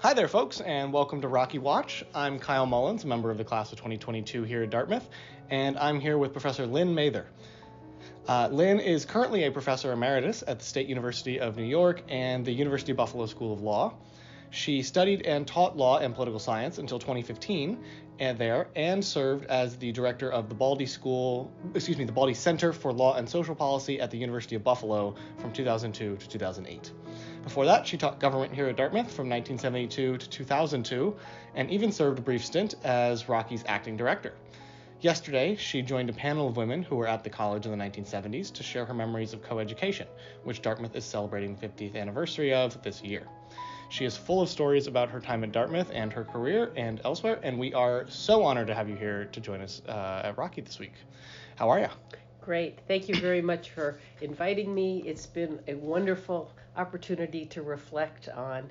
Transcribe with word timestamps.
Hi 0.00 0.14
there, 0.14 0.28
folks, 0.28 0.60
and 0.60 0.92
welcome 0.92 1.22
to 1.22 1.28
Rocky 1.28 1.58
Watch. 1.58 2.04
I'm 2.14 2.38
Kyle 2.38 2.66
Mullins, 2.66 3.02
a 3.02 3.08
member 3.08 3.32
of 3.32 3.36
the 3.36 3.42
class 3.42 3.72
of 3.72 3.78
2022 3.78 4.44
here 4.44 4.62
at 4.62 4.70
Dartmouth, 4.70 5.08
and 5.50 5.76
I'm 5.76 5.98
here 5.98 6.16
with 6.16 6.30
Professor 6.30 6.66
Lynn 6.66 6.94
Mather. 6.94 7.26
Uh, 8.28 8.48
Lynn 8.52 8.78
is 8.78 9.04
currently 9.04 9.42
a 9.42 9.50
professor 9.50 9.90
emeritus 9.90 10.44
at 10.46 10.60
the 10.60 10.64
State 10.64 10.86
University 10.86 11.40
of 11.40 11.56
New 11.56 11.64
York 11.64 12.04
and 12.08 12.44
the 12.44 12.52
University 12.52 12.92
of 12.92 12.96
Buffalo 12.96 13.26
School 13.26 13.52
of 13.52 13.60
Law. 13.60 13.94
She 14.50 14.82
studied 14.82 15.22
and 15.22 15.48
taught 15.48 15.76
law 15.76 15.98
and 15.98 16.14
political 16.14 16.38
science 16.38 16.78
until 16.78 17.00
2015 17.00 17.82
and 18.20 18.38
there 18.38 18.68
and 18.76 19.04
served 19.04 19.46
as 19.46 19.76
the 19.76 19.92
director 19.92 20.30
of 20.30 20.48
the 20.48 20.54
Baldy 20.54 20.86
School, 20.86 21.52
excuse 21.74 21.98
me, 21.98 22.04
the 22.04 22.12
Baldy 22.12 22.34
Center 22.34 22.72
for 22.72 22.92
Law 22.92 23.16
and 23.16 23.28
Social 23.28 23.54
Policy 23.54 24.00
at 24.00 24.10
the 24.10 24.16
University 24.16 24.54
of 24.54 24.62
Buffalo 24.64 25.16
from 25.38 25.52
2002 25.52 26.16
to 26.16 26.28
2008. 26.28 26.92
Before 27.48 27.64
that, 27.64 27.86
she 27.86 27.96
taught 27.96 28.20
government 28.20 28.52
here 28.52 28.66
at 28.66 28.76
Dartmouth 28.76 29.10
from 29.10 29.30
1972 29.30 30.18
to 30.18 30.28
2002 30.28 31.16
and 31.54 31.70
even 31.70 31.90
served 31.90 32.18
a 32.18 32.20
brief 32.20 32.44
stint 32.44 32.74
as 32.84 33.26
Rocky's 33.26 33.64
acting 33.66 33.96
director. 33.96 34.34
Yesterday, 35.00 35.56
she 35.56 35.80
joined 35.80 36.10
a 36.10 36.12
panel 36.12 36.46
of 36.46 36.58
women 36.58 36.82
who 36.82 36.96
were 36.96 37.06
at 37.06 37.24
the 37.24 37.30
college 37.30 37.64
in 37.64 37.72
the 37.72 37.82
1970s 37.82 38.52
to 38.52 38.62
share 38.62 38.84
her 38.84 38.92
memories 38.92 39.32
of 39.32 39.40
coeducation, 39.40 40.04
which 40.44 40.60
Dartmouth 40.60 40.94
is 40.94 41.06
celebrating 41.06 41.56
the 41.56 41.66
50th 41.66 41.96
anniversary 41.96 42.52
of 42.52 42.82
this 42.82 43.02
year. 43.02 43.26
She 43.88 44.04
is 44.04 44.14
full 44.14 44.42
of 44.42 44.50
stories 44.50 44.86
about 44.86 45.08
her 45.08 45.18
time 45.18 45.42
at 45.42 45.50
Dartmouth 45.50 45.90
and 45.90 46.12
her 46.12 46.24
career 46.24 46.70
and 46.76 47.00
elsewhere, 47.02 47.40
and 47.42 47.58
we 47.58 47.72
are 47.72 48.04
so 48.10 48.44
honored 48.44 48.66
to 48.66 48.74
have 48.74 48.90
you 48.90 48.96
here 48.96 49.24
to 49.24 49.40
join 49.40 49.62
us 49.62 49.80
uh, 49.88 50.20
at 50.22 50.36
Rocky 50.36 50.60
this 50.60 50.78
week. 50.78 50.92
How 51.56 51.70
are 51.70 51.80
you? 51.80 51.88
Great. 52.48 52.78
Thank 52.88 53.10
you 53.10 53.20
very 53.20 53.42
much 53.42 53.68
for 53.72 53.98
inviting 54.22 54.74
me. 54.74 55.02
It's 55.04 55.26
been 55.26 55.60
a 55.68 55.74
wonderful 55.74 56.50
opportunity 56.78 57.44
to 57.44 57.60
reflect 57.60 58.30
on 58.30 58.70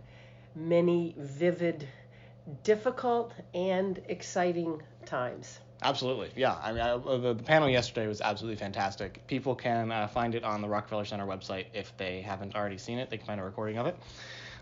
many 0.55 1.13
vivid, 1.15 1.87
difficult, 2.63 3.35
and 3.53 4.01
exciting 4.07 4.81
times. 5.05 5.59
Absolutely, 5.83 6.31
yeah. 6.35 6.55
I 6.55 6.71
mean, 6.71 6.81
I, 6.81 6.97
the, 6.97 7.35
the, 7.35 7.43
panel 7.43 7.69
yesterday 7.69 8.07
was 8.07 8.19
absolutely 8.19 8.57
fantastic. 8.57 9.27
People 9.27 9.53
can 9.53 9.91
uh, 9.91 10.07
find 10.07 10.33
it 10.33 10.43
on 10.43 10.63
the 10.63 10.67
Rockefeller 10.67 11.05
Center 11.05 11.27
website 11.27 11.67
if 11.75 11.95
they 11.97 12.21
haven't 12.21 12.55
already 12.55 12.79
seen 12.79 12.97
it. 12.97 13.11
They 13.11 13.17
can 13.17 13.27
find 13.27 13.39
a 13.39 13.43
recording 13.43 13.77
of 13.77 13.85
it. 13.85 13.95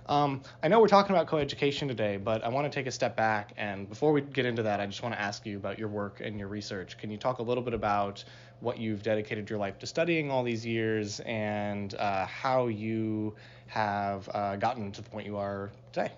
Um, 0.08 0.44
I 0.62 0.68
know 0.68 0.80
we're 0.80 0.88
talking 0.88 1.16
about 1.16 1.28
coeducation 1.28 1.88
today, 1.88 2.18
but 2.18 2.44
I 2.44 2.50
want 2.50 2.72
to 2.72 2.76
take 2.76 2.86
a 2.86 2.92
step 2.92 3.16
back. 3.16 3.54
And 3.58 3.90
before 3.90 4.12
we 4.12 4.22
get 4.22 4.46
into 4.46 4.64
that, 4.64 4.80
I 4.80 4.86
just 4.86 5.02
want 5.02 5.16
to 5.16 5.22
ask 5.22 5.46
you 5.46 5.58
about 5.58 5.80
your 5.80 5.88
work 5.88 6.22
and 6.22 6.38
your 6.38 6.48
research. 6.48 6.98
Can 6.98 7.10
you 7.10 7.18
talk 7.18 7.40
a 7.40 7.44
little 7.44 7.64
bit 7.64 7.74
about 7.74 8.24
what 8.60 8.78
you've 8.78 9.04
dedicated 9.04 9.50
your 9.50 9.60
life 9.60 9.80
to 9.80 9.88
studying 9.88 10.32
all 10.32 10.44
these 10.44 10.66
years 10.66 11.20
and 11.22 11.96
uh, 11.96 12.26
how 12.26 12.68
you 12.68 13.36
have 13.68 14.30
uh, 14.34 14.56
gotten 14.56 14.92
to 14.92 15.02
the 15.02 15.10
point 15.10 15.26
you 15.26 15.38
are 15.38 15.72
today? 15.92 16.12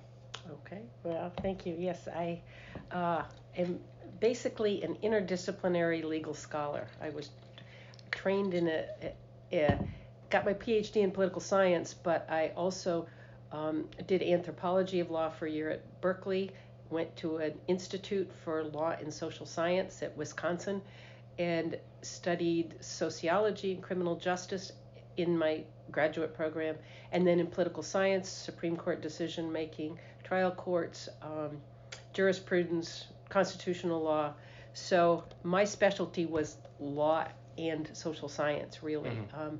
Okay, 0.65 0.81
well, 1.03 1.31
thank 1.41 1.65
you. 1.65 1.75
Yes, 1.77 2.07
I 2.07 2.41
uh, 2.91 3.23
am 3.57 3.79
basically 4.19 4.83
an 4.83 4.95
interdisciplinary 5.03 6.03
legal 6.03 6.33
scholar. 6.33 6.87
I 7.01 7.09
was 7.09 7.29
trained 8.11 8.53
in 8.53 8.67
a, 8.67 8.85
a, 9.51 9.57
a 9.57 9.79
got 10.29 10.45
my 10.45 10.53
PhD 10.53 10.97
in 10.97 11.11
political 11.11 11.41
science, 11.41 11.93
but 11.93 12.27
I 12.29 12.51
also 12.55 13.07
um, 13.51 13.87
did 14.07 14.21
anthropology 14.21 14.99
of 14.99 15.09
law 15.09 15.29
for 15.29 15.45
a 15.45 15.51
year 15.51 15.69
at 15.69 16.01
Berkeley, 16.01 16.51
went 16.89 17.15
to 17.17 17.37
an 17.37 17.53
institute 17.67 18.29
for 18.43 18.63
law 18.63 18.91
and 18.99 19.13
social 19.13 19.45
science 19.45 20.01
at 20.01 20.15
Wisconsin, 20.17 20.81
and 21.39 21.77
studied 22.01 22.75
sociology 22.79 23.73
and 23.73 23.83
criminal 23.83 24.15
justice 24.15 24.71
in 25.17 25.37
my 25.37 25.63
graduate 25.91 26.33
program, 26.35 26.75
and 27.11 27.25
then 27.25 27.39
in 27.39 27.47
political 27.47 27.83
science, 27.83 28.29
Supreme 28.29 28.75
Court 28.75 29.01
decision 29.01 29.51
making, 29.51 29.99
trial 30.23 30.51
courts, 30.51 31.09
um, 31.21 31.57
jurisprudence, 32.13 33.07
constitutional 33.29 34.01
law. 34.01 34.33
So 34.73 35.23
my 35.43 35.63
specialty 35.63 36.25
was 36.25 36.57
law 36.79 37.25
and 37.57 37.89
social 37.93 38.29
science, 38.29 38.83
really. 38.83 39.09
Mm-hmm. 39.09 39.39
Um, 39.39 39.59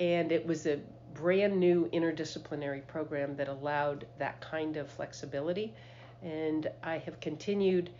and 0.00 0.32
it 0.32 0.46
was 0.46 0.66
a 0.66 0.80
brand 1.14 1.58
new 1.58 1.88
interdisciplinary 1.92 2.86
program 2.86 3.36
that 3.36 3.48
allowed 3.48 4.06
that 4.18 4.40
kind 4.40 4.76
of 4.76 4.88
flexibility. 4.88 5.74
And 6.22 6.70
I 6.82 6.98
have 6.98 7.20
continued 7.20 7.90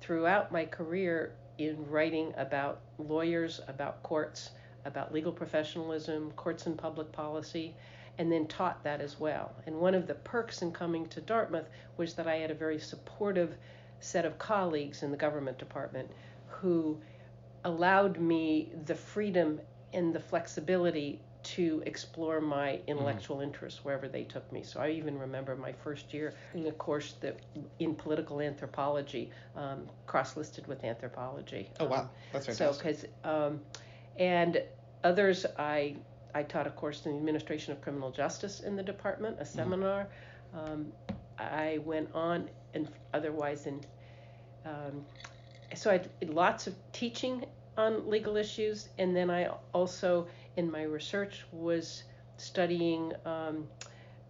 throughout 0.00 0.52
my 0.52 0.64
career 0.64 1.32
in 1.58 1.88
writing 1.90 2.32
about 2.36 2.80
lawyers, 2.98 3.60
about 3.68 4.02
courts, 4.02 4.50
about 4.84 5.12
legal 5.12 5.32
professionalism, 5.32 6.30
courts 6.32 6.66
and 6.66 6.78
public 6.78 7.12
policy, 7.12 7.74
and 8.16 8.32
then 8.32 8.46
taught 8.46 8.82
that 8.84 9.00
as 9.00 9.18
well. 9.20 9.52
And 9.66 9.76
one 9.80 9.94
of 9.94 10.06
the 10.06 10.14
perks 10.14 10.62
in 10.62 10.72
coming 10.72 11.06
to 11.08 11.20
Dartmouth 11.20 11.68
was 11.96 12.14
that 12.14 12.26
I 12.26 12.36
had 12.36 12.50
a 12.50 12.54
very 12.54 12.78
supportive 12.78 13.56
set 14.00 14.24
of 14.24 14.38
colleagues 14.38 15.02
in 15.02 15.10
the 15.10 15.16
government 15.16 15.58
department 15.58 16.10
who 16.48 16.98
allowed 17.64 18.18
me 18.18 18.72
the 18.86 18.94
freedom 18.94 19.60
and 19.92 20.14
the 20.14 20.20
flexibility 20.20 21.20
to 21.56 21.82
explore 21.86 22.40
my 22.40 22.72
mm-hmm. 22.72 22.90
intellectual 22.90 23.38
mm. 23.38 23.44
interests 23.44 23.84
wherever 23.84 24.08
they 24.08 24.24
took 24.24 24.50
me. 24.52 24.62
So 24.62 24.80
I 24.80 24.90
even 24.90 25.18
remember 25.18 25.56
my 25.56 25.72
first 25.72 26.12
year 26.12 26.34
in 26.54 26.66
a 26.66 26.72
course 26.72 27.14
that 27.20 27.38
in 27.78 27.94
political 27.94 28.40
anthropology, 28.40 29.30
um, 29.56 29.88
cross-listed 30.06 30.66
with 30.66 30.84
anthropology. 30.84 31.70
Oh 31.80 31.86
wow, 31.86 32.00
um, 32.00 32.08
that's 32.32 32.46
fantastic. 32.46 32.96
So 32.96 33.06
because 33.24 33.52
um, 33.52 33.60
and 34.18 34.62
others 35.04 35.46
I 35.58 35.96
I 36.34 36.42
taught 36.42 36.66
a 36.66 36.70
course 36.70 37.06
in 37.06 37.12
the 37.12 37.18
administration 37.18 37.72
of 37.72 37.80
criminal 37.80 38.10
justice 38.10 38.60
in 38.60 38.76
the 38.76 38.82
department, 38.82 39.36
a 39.38 39.44
mm-hmm. 39.44 39.56
seminar. 39.56 40.08
Mm. 40.54 40.86
I 41.38 41.78
went 41.84 42.10
on 42.14 42.50
and 42.74 42.88
otherwise 43.14 43.66
in 43.66 43.80
um, 44.64 45.04
so 45.74 45.90
I 45.90 45.98
did 45.98 46.30
lots 46.30 46.66
of 46.66 46.74
teaching 46.92 47.44
on 47.76 48.08
legal 48.10 48.36
issues, 48.36 48.88
and 48.98 49.14
then 49.14 49.30
I 49.30 49.50
also 49.72 50.26
in 50.58 50.70
my 50.70 50.82
research 50.82 51.44
was 51.52 52.02
studying 52.36 53.12
um, 53.24 53.66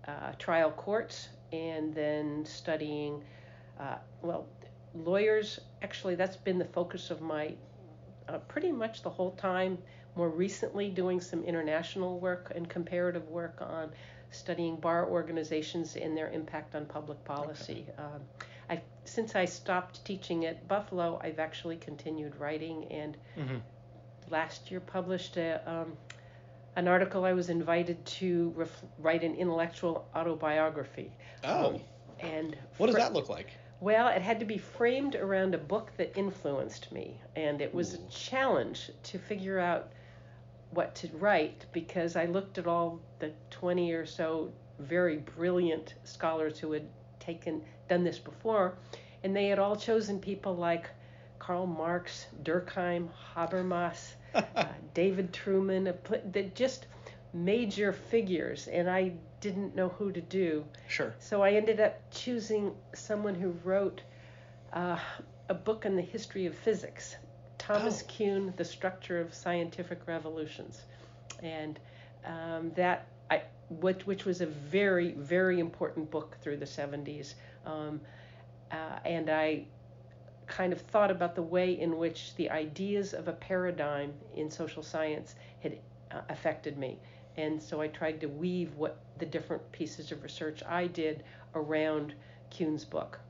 uh, 0.07 0.33
trial 0.39 0.71
courts 0.71 1.29
and 1.53 1.95
then 1.95 2.45
studying, 2.45 3.25
uh, 3.81 3.97
well, 4.21 4.47
lawyers. 4.95 5.59
Actually, 5.83 6.15
that's 6.15 6.37
been 6.37 6.59
the 6.59 6.67
focus 6.67 7.11
of 7.11 7.23
my 7.23 7.55
uh, 8.29 8.39
pretty 8.47 8.71
much 8.71 9.03
the 9.03 9.11
whole 9.11 9.33
time. 9.33 9.79
More 10.17 10.29
recently, 10.29 10.91
doing 10.91 11.21
some 11.21 11.43
international 11.45 12.21
work 12.21 12.53
and 12.55 12.69
comparative 12.69 13.27
work 13.29 13.59
on 13.63 13.91
studying 14.31 14.77
bar 14.77 15.09
organizations 15.09 15.97
and 15.97 16.15
their 16.15 16.31
impact 16.31 16.75
on 16.75 16.85
public 16.85 17.25
policy. 17.25 17.87
Okay. 17.89 18.03
Um, 18.03 18.21
I 18.69 18.83
since 19.05 19.35
I 19.35 19.47
stopped 19.47 20.05
teaching 20.05 20.45
at 20.45 20.69
Buffalo, 20.69 21.19
I've 21.23 21.39
actually 21.39 21.77
continued 21.77 22.37
writing 22.37 22.85
and 22.91 23.17
mm-hmm. 23.39 23.57
last 24.29 24.71
year 24.71 24.81
published 24.81 25.39
a 25.39 25.63
um, 25.71 25.97
an 26.79 26.87
article 26.87 27.25
I 27.25 27.33
was 27.33 27.51
invited 27.51 28.07
to 28.07 28.53
ref- 28.55 28.85
write 29.01 29.25
an 29.25 29.35
intellectual 29.35 30.09
autobiography. 30.15 31.11
Oh. 31.43 31.75
Um, 31.75 31.81
and 32.21 32.57
what 32.77 32.87
does 32.87 32.95
that 32.95 33.13
look 33.13 33.29
like? 33.29 33.49
Well, 33.81 34.07
it 34.07 34.23
had 34.23 34.39
to 34.39 34.47
be 34.47 34.59
framed 34.59 35.17
around 35.17 35.57
a 35.57 35.59
book 35.59 35.91
that 35.97 36.17
influenced 36.17 36.93
me, 36.93 37.21
and 37.35 37.61
it 37.61 37.75
was 37.75 37.95
Ooh. 37.95 37.99
a 37.99 38.11
challenge 38.11 38.93
to 39.03 39.19
figure 39.19 39.59
out 39.59 39.91
what 40.71 40.95
to 40.97 41.09
write 41.15 41.67
because 41.73 42.15
I 42.15 42.27
looked 42.27 42.59
at 42.59 42.69
all 42.69 43.01
the 43.19 43.33
20 43.51 43.93
or 43.93 44.07
so 44.07 44.53
very 44.79 45.17
brilliant 45.17 45.95
scholars 46.05 46.61
who 46.61 46.71
had 46.71 46.87
taken 47.19 47.61
done 47.89 48.05
this 48.05 48.21
before, 48.21 48.79
and 49.25 49.35
they 49.35 49.49
had 49.49 49.59
all 49.59 49.75
chosen 49.75 50.21
people 50.21 50.55
like 50.55 50.91
Karl 51.41 51.67
Marx, 51.67 52.27
Durkheim, 52.45 53.09
Habermas, 53.35 54.13
uh, 54.35 54.65
David 54.95 55.33
Truman, 55.33 55.85
that 55.85 56.55
just 56.55 56.87
major 57.33 57.93
figures, 57.93 58.69
and 58.69 58.89
I 58.89 59.13
didn't 59.41 59.75
know 59.75 59.89
who 59.91 60.13
to 60.13 60.21
do. 60.21 60.65
Sure. 60.89 61.15
So 61.19 61.43
I 61.43 61.53
ended 61.53 61.81
up 61.81 62.01
choosing 62.11 62.73
someone 62.95 63.35
who 63.35 63.51
wrote 63.65 64.03
uh, 64.73 64.99
a 65.49 65.55
book 65.55 65.87
on 65.87 65.97
the 65.97 66.03
history 66.03 66.47
of 66.47 66.55
physics, 66.55 67.17
Thomas 67.59 68.03
oh. 68.03 68.13
Kuhn, 68.13 68.55
The 68.57 68.65
Structure 68.65 69.21
of 69.21 69.35
Scientific 69.35 70.01
Revolutions, 70.07 70.83
and 71.43 71.79
um, 72.25 72.73
that 72.75 73.07
I 73.31 73.43
which, 73.71 74.07
which 74.07 74.25
was 74.25 74.41
a 74.41 74.47
very 74.47 75.13
very 75.13 75.61
important 75.61 76.11
book 76.11 76.37
through 76.43 76.57
the 76.57 76.67
70s, 76.67 77.35
um, 77.67 78.01
uh, 78.71 78.99
and 79.05 79.31
I 79.31 79.67
kind 80.49 80.73
of 80.73 80.81
thought 80.81 81.11
about 81.11 81.35
the 81.35 81.43
way 81.43 81.79
in 81.79 81.97
which 81.99 82.35
the 82.37 82.51
ideas 82.51 83.15
of 83.15 83.29
a 83.29 83.33
paradigm 83.33 84.13
in 84.35 84.51
social 84.51 84.83
science 84.83 85.35
had 85.61 85.79
uh, 86.11 86.21
affected 86.29 86.79
me. 86.79 86.99
And 87.37 87.63
so 87.63 87.81
I 87.81 87.89
tried 87.89 88.21
to 88.23 88.27
weave 88.27 88.75
what 88.75 88.99
the 89.19 89.27
different 89.27 89.71
pieces 89.71 90.11
of 90.11 90.23
research 90.23 90.63
I 90.67 90.89
did 90.89 91.23
around 91.55 92.15
Kuhn's 92.51 92.85
book. 92.85 93.21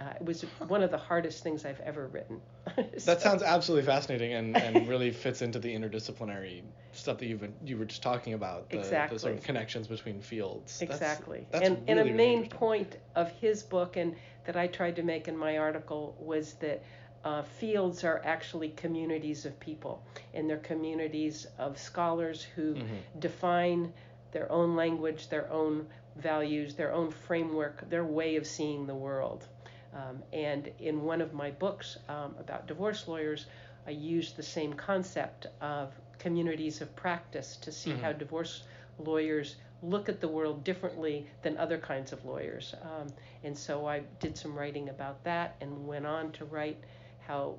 Uh, 0.00 0.12
it 0.20 0.24
was 0.24 0.42
one 0.68 0.82
of 0.82 0.92
the 0.92 0.98
hardest 0.98 1.42
things 1.42 1.64
I've 1.64 1.80
ever 1.80 2.06
written. 2.06 2.40
so. 2.76 2.82
That 3.04 3.20
sounds 3.20 3.42
absolutely 3.42 3.84
fascinating 3.84 4.32
and, 4.32 4.56
and 4.56 4.88
really 4.88 5.10
fits 5.10 5.42
into 5.42 5.58
the 5.58 5.74
interdisciplinary 5.74 6.62
stuff 6.92 7.18
that 7.18 7.26
you've 7.26 7.40
been, 7.40 7.54
you 7.64 7.76
were 7.76 7.84
just 7.84 8.00
talking 8.00 8.34
about. 8.34 8.70
The, 8.70 8.78
Exactly. 8.78 9.16
The 9.16 9.20
sort 9.20 9.34
of 9.34 9.42
connections 9.42 9.88
between 9.88 10.20
fields. 10.20 10.80
Exactly. 10.80 11.46
That's, 11.50 11.66
and 11.66 11.78
really, 11.78 11.90
and 11.90 12.00
a 12.00 12.04
really 12.04 12.16
main 12.16 12.48
point 12.48 12.96
of 13.16 13.30
his 13.32 13.64
book 13.64 13.96
and 13.96 14.14
that 14.48 14.56
I 14.56 14.66
tried 14.66 14.96
to 14.96 15.02
make 15.02 15.28
in 15.28 15.36
my 15.36 15.58
article 15.58 16.16
was 16.18 16.54
that 16.54 16.82
uh, 17.22 17.42
fields 17.42 18.02
are 18.02 18.22
actually 18.24 18.70
communities 18.70 19.44
of 19.44 19.60
people, 19.60 20.02
and 20.32 20.48
they're 20.48 20.56
communities 20.56 21.46
of 21.58 21.78
scholars 21.78 22.42
who 22.56 22.74
Mhm. 22.76 23.02
define 23.18 23.92
their 24.32 24.50
own 24.50 24.74
language, 24.74 25.28
their 25.28 25.50
own 25.52 25.86
values, 26.16 26.74
their 26.74 26.94
own 26.94 27.10
framework, 27.10 27.86
their 27.90 28.06
way 28.06 28.36
of 28.36 28.46
seeing 28.46 28.86
the 28.86 28.94
world. 28.94 29.46
Um, 29.92 30.22
and 30.32 30.70
in 30.78 31.04
one 31.04 31.20
of 31.20 31.34
my 31.34 31.50
books 31.50 31.98
um, 32.08 32.34
about 32.40 32.66
divorce 32.66 33.06
lawyers, 33.06 33.44
I 33.86 33.90
used 33.90 34.36
the 34.36 34.42
same 34.42 34.72
concept 34.72 35.46
of 35.60 35.92
communities 36.18 36.80
of 36.80 36.96
practice 36.96 37.56
to 37.58 37.70
see 37.70 37.90
Mhm. 37.90 38.00
how 38.00 38.12
divorce 38.12 38.62
lawyers 38.98 39.56
look 39.82 40.08
at 40.08 40.20
the 40.20 40.28
world 40.28 40.64
differently 40.64 41.26
than 41.42 41.56
other 41.56 41.78
kinds 41.78 42.12
of 42.12 42.24
lawyers. 42.24 42.74
Um, 42.82 43.06
and 43.44 43.56
so 43.56 43.86
I 43.86 44.00
did 44.20 44.36
some 44.36 44.56
writing 44.56 44.88
about 44.88 45.22
that 45.24 45.56
and 45.60 45.86
went 45.86 46.06
on 46.06 46.32
to 46.32 46.44
write 46.44 46.78
how 47.26 47.56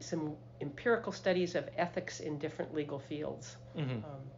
some 0.00 0.36
empirical 0.60 1.12
studies 1.12 1.54
of 1.54 1.68
ethics 1.76 2.20
in 2.20 2.38
different 2.38 2.74
legal 2.74 2.98
fields, 2.98 3.56
Mhm. 3.76 4.02
um, 4.04 4.30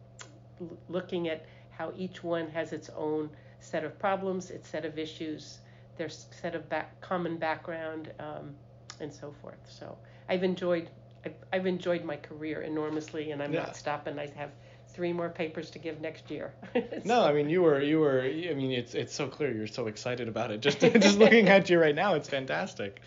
l- 0.61 0.77
looking 0.89 1.27
at 1.29 1.45
how 1.71 1.93
each 1.95 2.23
one 2.23 2.49
has 2.49 2.73
its 2.73 2.89
own 2.89 3.29
set 3.59 3.83
of 3.83 3.97
problems, 3.99 4.49
its 4.51 4.67
set 4.69 4.85
of 4.85 4.97
issues, 4.97 5.59
their 5.97 6.09
set 6.09 6.55
of 6.55 6.67
back, 6.69 6.99
common 7.01 7.37
background, 7.37 8.11
um, 8.19 8.55
and 8.99 9.13
so 9.13 9.31
forth. 9.41 9.59
So 9.67 9.97
I've 10.29 10.43
enjoyed 10.43 10.89
I've, 11.25 11.35
I've 11.51 11.65
enjoyed 11.65 12.03
my 12.05 12.15
career 12.15 12.61
enormously, 12.61 13.31
and 13.31 13.41
I'm 13.43 13.51
Yeah. 13.51 13.63
not 13.63 13.75
stopping. 13.75 14.17
I 14.19 14.27
have 14.35 14.51
three 14.97 15.13
more 15.13 15.29
papers 15.29 15.69
to 15.69 15.79
give 15.79 16.01
next 16.01 16.29
year. 16.31 16.51
No, 17.05 17.23
I 17.23 17.31
mean 17.31 17.49
you 17.49 17.61
were 17.61 17.79
you 17.81 17.99
were 17.99 18.21
I 18.21 18.53
mean 18.53 18.71
it's 18.71 18.95
it's 18.95 19.13
so 19.13 19.27
clear 19.27 19.53
you're 19.53 19.67
so 19.67 19.87
excited 19.87 20.27
about 20.27 20.51
it. 20.51 20.59
Just 20.59 20.79
just 21.07 21.19
looking 21.19 21.47
at 21.47 21.69
you 21.69 21.79
right 21.79 21.95
now, 21.95 22.15
it's 22.15 22.27
fantastic. 22.27 22.99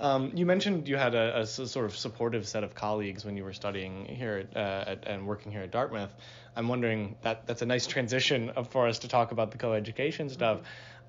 Um, 0.00 0.32
you 0.34 0.46
mentioned 0.46 0.88
you 0.88 0.96
had 0.96 1.14
a 1.14 1.46
sort 1.46 1.86
of 1.86 1.96
supportive 1.96 2.46
set 2.48 2.64
of 2.64 2.74
colleagues 2.74 3.24
when 3.24 3.36
you 3.36 3.44
were 3.44 3.52
studying 3.52 4.06
here 4.06 4.44
at, 4.44 4.56
uh, 4.56 4.90
at, 4.90 5.06
and 5.06 5.26
working 5.26 5.52
here 5.52 5.62
at 5.62 5.70
Dartmouth. 5.70 6.12
I'm 6.56 6.68
wondering 6.68 7.16
that 7.22 7.46
that's 7.46 7.62
a 7.62 7.66
nice 7.66 7.86
transition 7.86 8.50
for 8.70 8.88
us 8.88 9.00
to 9.00 9.08
talk 9.08 9.30
about 9.32 9.52
the 9.52 9.58
co-education 9.58 10.30
stuff. 10.30 10.60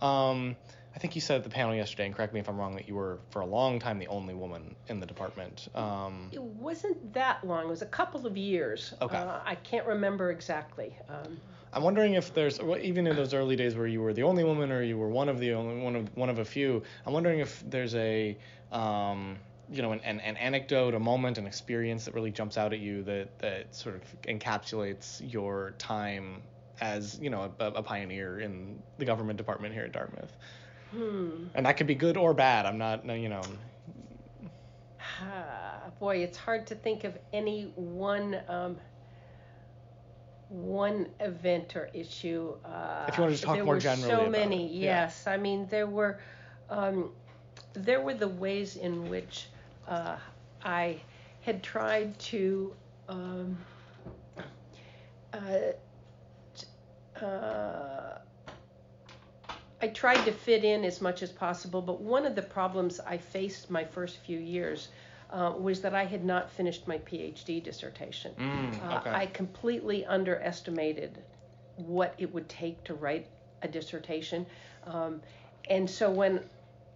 Um, 0.01 0.56
I 0.95 0.97
think 0.97 1.13
you 1.13 1.21
said 1.21 1.38
at 1.38 1.44
the 1.44 1.50
panel 1.50 1.75
yesterday, 1.75 2.06
and 2.06 2.15
correct 2.15 2.33
me 2.33 2.39
if 2.39 2.47
I'm 2.47 2.57
wrong, 2.57 2.75
that 2.75 2.88
you 2.88 2.95
were 2.95 3.19
for 3.30 3.42
a 3.42 3.45
long 3.45 3.80
time 3.80 4.00
the 4.00 4.07
only 4.07 4.33
woman 4.33 4.75
in 4.88 5.01
the 5.01 5.06
department. 5.06 5.68
Um, 5.75 6.30
It 6.31 6.42
wasn't 6.42 7.13
that 7.13 7.45
long. 7.45 7.65
It 7.65 7.69
was 7.69 7.81
a 7.81 7.88
couple 7.88 8.25
of 8.25 8.38
years. 8.38 8.94
Okay. 9.01 9.18
Uh, 9.18 9.39
I 9.44 9.56
can't 9.56 9.86
remember 9.86 10.31
exactly. 10.31 10.97
Um, 11.09 11.38
I'm 11.74 11.83
wondering 11.83 12.13
if 12.13 12.33
there's 12.33 12.62
well, 12.62 12.80
even 12.80 13.06
in 13.07 13.18
those 13.18 13.33
early 13.33 13.57
days 13.57 13.75
where 13.75 13.88
you 13.88 14.01
were 14.01 14.13
the 14.13 14.24
only 14.24 14.45
woman 14.45 14.71
or 14.71 14.81
you 14.81 14.97
were 14.97 15.09
one 15.09 15.27
of 15.27 15.39
the 15.39 15.51
only 15.51 15.83
one 15.83 15.97
of 15.97 16.15
one 16.15 16.30
of 16.30 16.39
a 16.39 16.45
few. 16.45 16.81
I'm 17.06 17.12
wondering 17.12 17.39
if 17.39 17.62
there's 17.69 17.94
a 17.95 18.38
um, 18.71 19.36
you 19.69 19.81
know 19.81 19.91
an, 19.91 20.00
an, 20.06 20.21
an 20.21 20.38
anecdote, 20.38 20.94
a 20.94 21.00
moment, 21.00 21.38
an 21.38 21.45
experience 21.45 22.06
that 22.06 22.13
really 22.13 22.31
jumps 22.31 22.57
out 22.57 22.71
at 22.71 22.80
you 22.80 23.03
that 23.03 23.38
that 23.39 23.75
sort 23.75 23.95
of 23.95 24.21
encapsulates 24.21 25.21
your 25.30 25.74
time 25.77 26.41
as 26.80 27.19
you 27.21 27.30
know 27.30 27.53
a, 27.59 27.65
a 27.65 27.83
pioneer 27.83 28.39
in 28.39 28.81
the 28.98 29.03
government 29.03 29.36
department 29.36 29.74
here 29.74 29.83
at 29.83 29.91
Dartmouth. 29.91 30.31
Hmm. 30.95 31.47
And 31.53 31.65
that 31.65 31.77
could 31.77 31.88
be 31.88 31.95
good 31.95 32.18
or 32.18 32.33
bad. 32.33 32.65
I'm 32.65 32.77
not 32.77 33.06
you 33.06 33.30
know. 33.30 33.42
Ah, 35.21 35.81
boy, 36.00 36.18
it's 36.18 36.38
hard 36.38 36.68
to 36.68 36.75
think 36.75 37.03
of 37.03 37.18
any 37.33 37.71
one 37.75 38.39
um, 38.47 38.77
one 40.50 41.07
event 41.19 41.75
or 41.75 41.89
issue. 41.94 42.53
Uh, 42.63 43.06
If 43.07 43.18
you 43.18 43.21
wanna 43.21 43.33
just 43.33 43.44
talk 43.44 43.56
there 43.56 43.65
were 43.65 43.80
so 43.80 44.30
many. 44.30 44.68
it, 44.68 44.71
yeah. 44.71 45.03
Yes, 45.03 45.27
I 45.27 45.38
mean 45.38 45.68
there 45.69 45.88
were 45.88 46.19
um, 46.69 47.12
there 47.74 48.01
were 48.01 48.13
the 48.13 48.27
ways 48.27 48.75
in 48.75 49.09
which 49.09 49.48
uh, 49.88 50.18
I 50.63 51.01
had 51.41 51.62
tried 51.62 52.18
to. 52.19 52.74
Um, 53.07 53.57
uh, 55.33 55.74
uh, 57.21 58.19
I 59.85 59.89
tried 59.89 60.25
to 60.25 60.31
fit 60.31 60.63
in 60.63 60.83
as 60.83 60.99
much 60.99 61.21
as 61.21 61.31
possible, 61.31 61.79
but 61.79 62.01
one 62.01 62.25
of 62.25 62.33
the 62.33 62.41
problems 62.41 62.99
I 62.99 63.19
faced 63.19 63.69
my 63.69 63.83
first 63.83 64.17
few 64.17 64.39
years 64.39 64.87
uh, 65.29 65.53
was 65.55 65.79
that 65.81 65.93
I 65.93 66.05
had 66.05 66.25
not 66.25 66.49
finished 66.49 66.87
my 66.87 66.97
PhD 66.97 67.63
dissertation. 67.63 68.33
Mm, 68.39 68.83
Uh. 68.83 69.09
I 69.11 69.27
completely 69.27 70.03
underestimated 70.03 71.19
what 71.75 72.15
it 72.17 72.33
would 72.33 72.49
take 72.49 72.83
to 72.85 72.95
write 72.95 73.27
a 73.61 73.67
dissertation. 73.67 74.47
Um, 74.87 75.21
and 75.69 75.88
so 75.88 76.09
when 76.09 76.39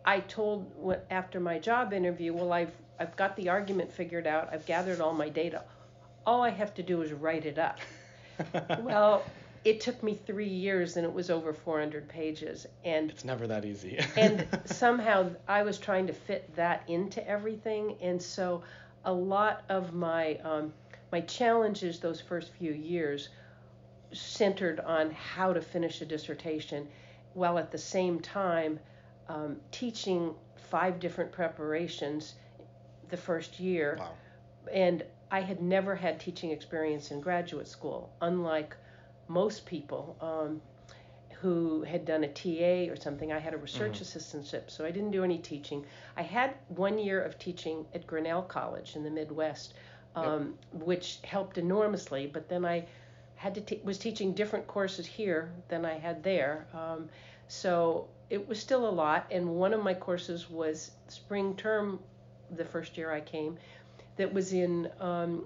I 0.03 0.21
told 0.21 0.75
what, 0.75 1.06
after 1.12 1.39
my 1.39 1.59
job 1.59 1.94
interview, 1.94 2.33
well, 2.33 2.51
I've 2.51 2.74
I've 3.00 3.15
got 3.15 3.35
the 3.35 3.50
argument 3.50 3.92
figured 3.92 4.25
out. 4.25 4.50
I've 4.51 4.65
gathered 4.65 5.00
all 5.00 5.13
my 5.13 5.30
data. 5.30 5.62
All 6.25 6.42
I 6.42 6.50
have 6.50 6.74
to 6.74 6.83
do 6.83 7.03
is 7.03 7.13
write 7.13 7.45
it 7.45 7.59
up. 7.59 7.77
well, 8.80 9.24
it 9.65 9.81
took 9.81 10.01
me 10.03 10.15
three 10.25 10.47
years, 10.47 10.95
and 10.97 11.06
it 11.06 11.13
was 11.13 11.29
over 11.29 11.53
400 11.53 12.07
pages. 12.07 12.65
And 12.85 13.09
it's 13.09 13.25
never 13.25 13.47
that 13.47 13.65
easy. 13.65 14.00
and 14.17 14.47
somehow 14.65 15.31
I 15.47 15.63
was 15.63 15.77
trying 15.77 16.07
to 16.07 16.13
fit 16.13 16.56
that 16.56 16.83
into 16.88 17.25
everything, 17.27 17.95
and 18.01 18.21
so 18.21 18.63
a 19.06 19.13
lot 19.13 19.63
of 19.69 19.94
my 19.94 20.35
um, 20.38 20.73
my 21.11 21.21
challenges 21.21 22.00
those 22.00 22.21
first 22.21 22.51
few 22.53 22.71
years 22.71 23.29
centered 24.11 24.79
on 24.81 25.11
how 25.11 25.53
to 25.53 25.61
finish 25.61 26.01
a 26.01 26.06
dissertation, 26.06 26.88
while 27.33 27.57
at 27.57 27.71
the 27.71 27.77
same 27.77 28.19
time 28.19 28.79
um, 29.27 29.57
teaching 29.71 30.33
five 30.69 31.00
different 31.00 31.31
preparations 31.31 32.35
the 33.09 33.17
first 33.17 33.59
year, 33.59 33.97
wow. 34.00 34.11
and 34.71 35.03
I 35.31 35.41
had 35.41 35.61
never 35.61 35.95
had 35.95 36.19
teaching 36.19 36.51
experience 36.51 37.11
in 37.11 37.21
graduate 37.21 37.67
school, 37.67 38.11
unlike 38.21 38.75
most 39.30 39.66
people 39.66 40.18
um, 40.20 40.60
who 41.40 41.84
had 41.84 42.04
done 42.04 42.26
a 42.26 42.28
TA 42.28 42.92
or 42.92 42.98
something. 42.98 43.31
I 43.31 43.40
had 43.40 43.54
a 43.54 43.58
research 43.58 44.02
assistantship, 44.02 44.70
so 44.70 44.84
I 44.84 44.92
didn't 44.92 45.12
do 45.12 45.24
any 45.24 45.38
teaching. 45.38 45.86
I 46.18 46.24
had 46.24 46.56
one 46.68 47.00
year 47.00 47.22
of 47.22 47.40
teaching 47.40 47.86
at 47.94 48.06
Grinnell 48.06 48.42
College 48.42 48.96
in 48.98 49.04
the 49.04 49.10
Midwest, 49.10 49.76
um, 50.16 50.56
which 50.74 51.20
helped 51.24 51.58
enormously. 51.58 52.28
But 52.28 52.50
then 52.50 52.66
I 52.66 52.86
had 53.36 53.56
to 53.56 53.62
te- 53.62 53.80
was 53.86 53.98
teaching 53.98 54.34
different 54.34 54.68
courses 54.68 55.06
here 55.06 55.54
than 55.70 55.86
I 55.86 55.94
had 55.94 56.24
there, 56.24 56.68
um, 56.74 57.08
so 57.48 58.09
it 58.30 58.45
was 58.48 58.59
still 58.59 58.90
a 58.90 58.92
lot. 58.92 59.28
And 59.31 59.48
one 59.56 59.74
of 59.74 59.81
my 59.81 59.94
courses 59.94 60.50
was 60.50 60.92
spring 61.07 61.56
term, 61.56 62.00
the 62.57 62.66
first 62.66 62.98
year 62.98 63.12
I 63.12 63.21
came, 63.21 63.57
that 64.18 64.33
was 64.33 64.52
in 64.52 64.92
um, 65.00 65.45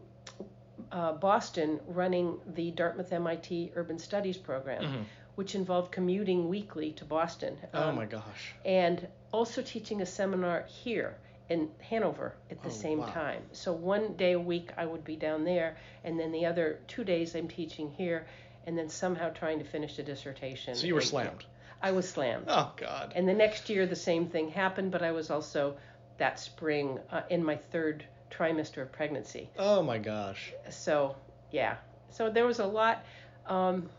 uh, 0.94 1.12
Boston 1.14 1.80
running 1.88 2.40
the 2.56 2.72
Dartmouth 2.72 3.12
MIT 3.12 3.72
Urban 3.76 3.98
Studies 4.00 4.38
program, 4.38 4.84
Mhm. 4.84 5.04
which 5.36 5.56
involved 5.56 5.92
commuting 5.92 6.48
weekly 6.48 6.92
to 6.94 7.06
Boston. 7.06 7.58
Oh 7.74 7.90
um, 7.90 7.96
my 7.96 8.06
gosh. 8.06 8.54
And 8.64 9.08
also 9.32 9.62
teaching 9.64 10.02
a 10.02 10.06
seminar 10.06 10.64
here 10.84 11.18
in 11.50 11.70
Hanover 11.90 12.36
at 12.52 12.62
the 12.62 12.70
Oh, 12.70 12.72
same 12.72 13.00
wow. 13.00 13.08
time. 13.08 13.42
So 13.52 13.74
one 13.74 14.14
day 14.16 14.34
a 14.34 14.40
week 14.40 14.72
I 14.78 14.86
would 14.86 15.04
be 15.04 15.16
down 15.16 15.44
there, 15.44 15.76
and 16.04 16.20
then 16.20 16.32
the 16.32 16.46
other 16.46 16.80
two 16.88 17.04
days 17.04 17.36
I'm 17.36 17.48
teaching 17.48 17.90
here, 17.92 18.28
and 18.68 18.78
then 18.78 18.88
somehow 18.90 19.30
trying 19.32 19.60
to 19.60 19.66
finish 19.66 19.98
a 20.00 20.04
dissertation. 20.04 20.76
So 20.76 20.86
you 20.88 20.94
were 20.94 21.02
And 21.02 21.10
slammed. 21.10 21.46
I 21.82 21.92
was 21.92 22.08
slammed. 22.08 22.46
Oh 22.48 22.72
God. 22.78 23.14
And 23.16 23.28
the 23.28 23.34
next 23.34 23.70
year, 23.70 23.86
the 23.88 23.96
same 23.96 24.28
thing 24.28 24.52
happened, 24.52 24.92
but 24.92 25.02
I 25.02 25.12
was 25.12 25.30
also 25.32 25.76
that 26.18 26.40
spring 26.40 27.00
uh, 27.12 27.24
in 27.30 27.44
my 27.44 27.56
third 27.58 28.06
trimester 28.38 28.82
of 28.82 28.92
pregnancy. 28.92 29.50
Oh 29.58 29.82
my 29.82 29.98
gosh. 29.98 30.54
So 30.70 31.16
yeah, 31.52 31.78
so 32.10 32.30
there 32.30 32.46
was 32.46 32.60
a 32.60 32.66
lot. 32.66 33.04
Um, 33.48 33.90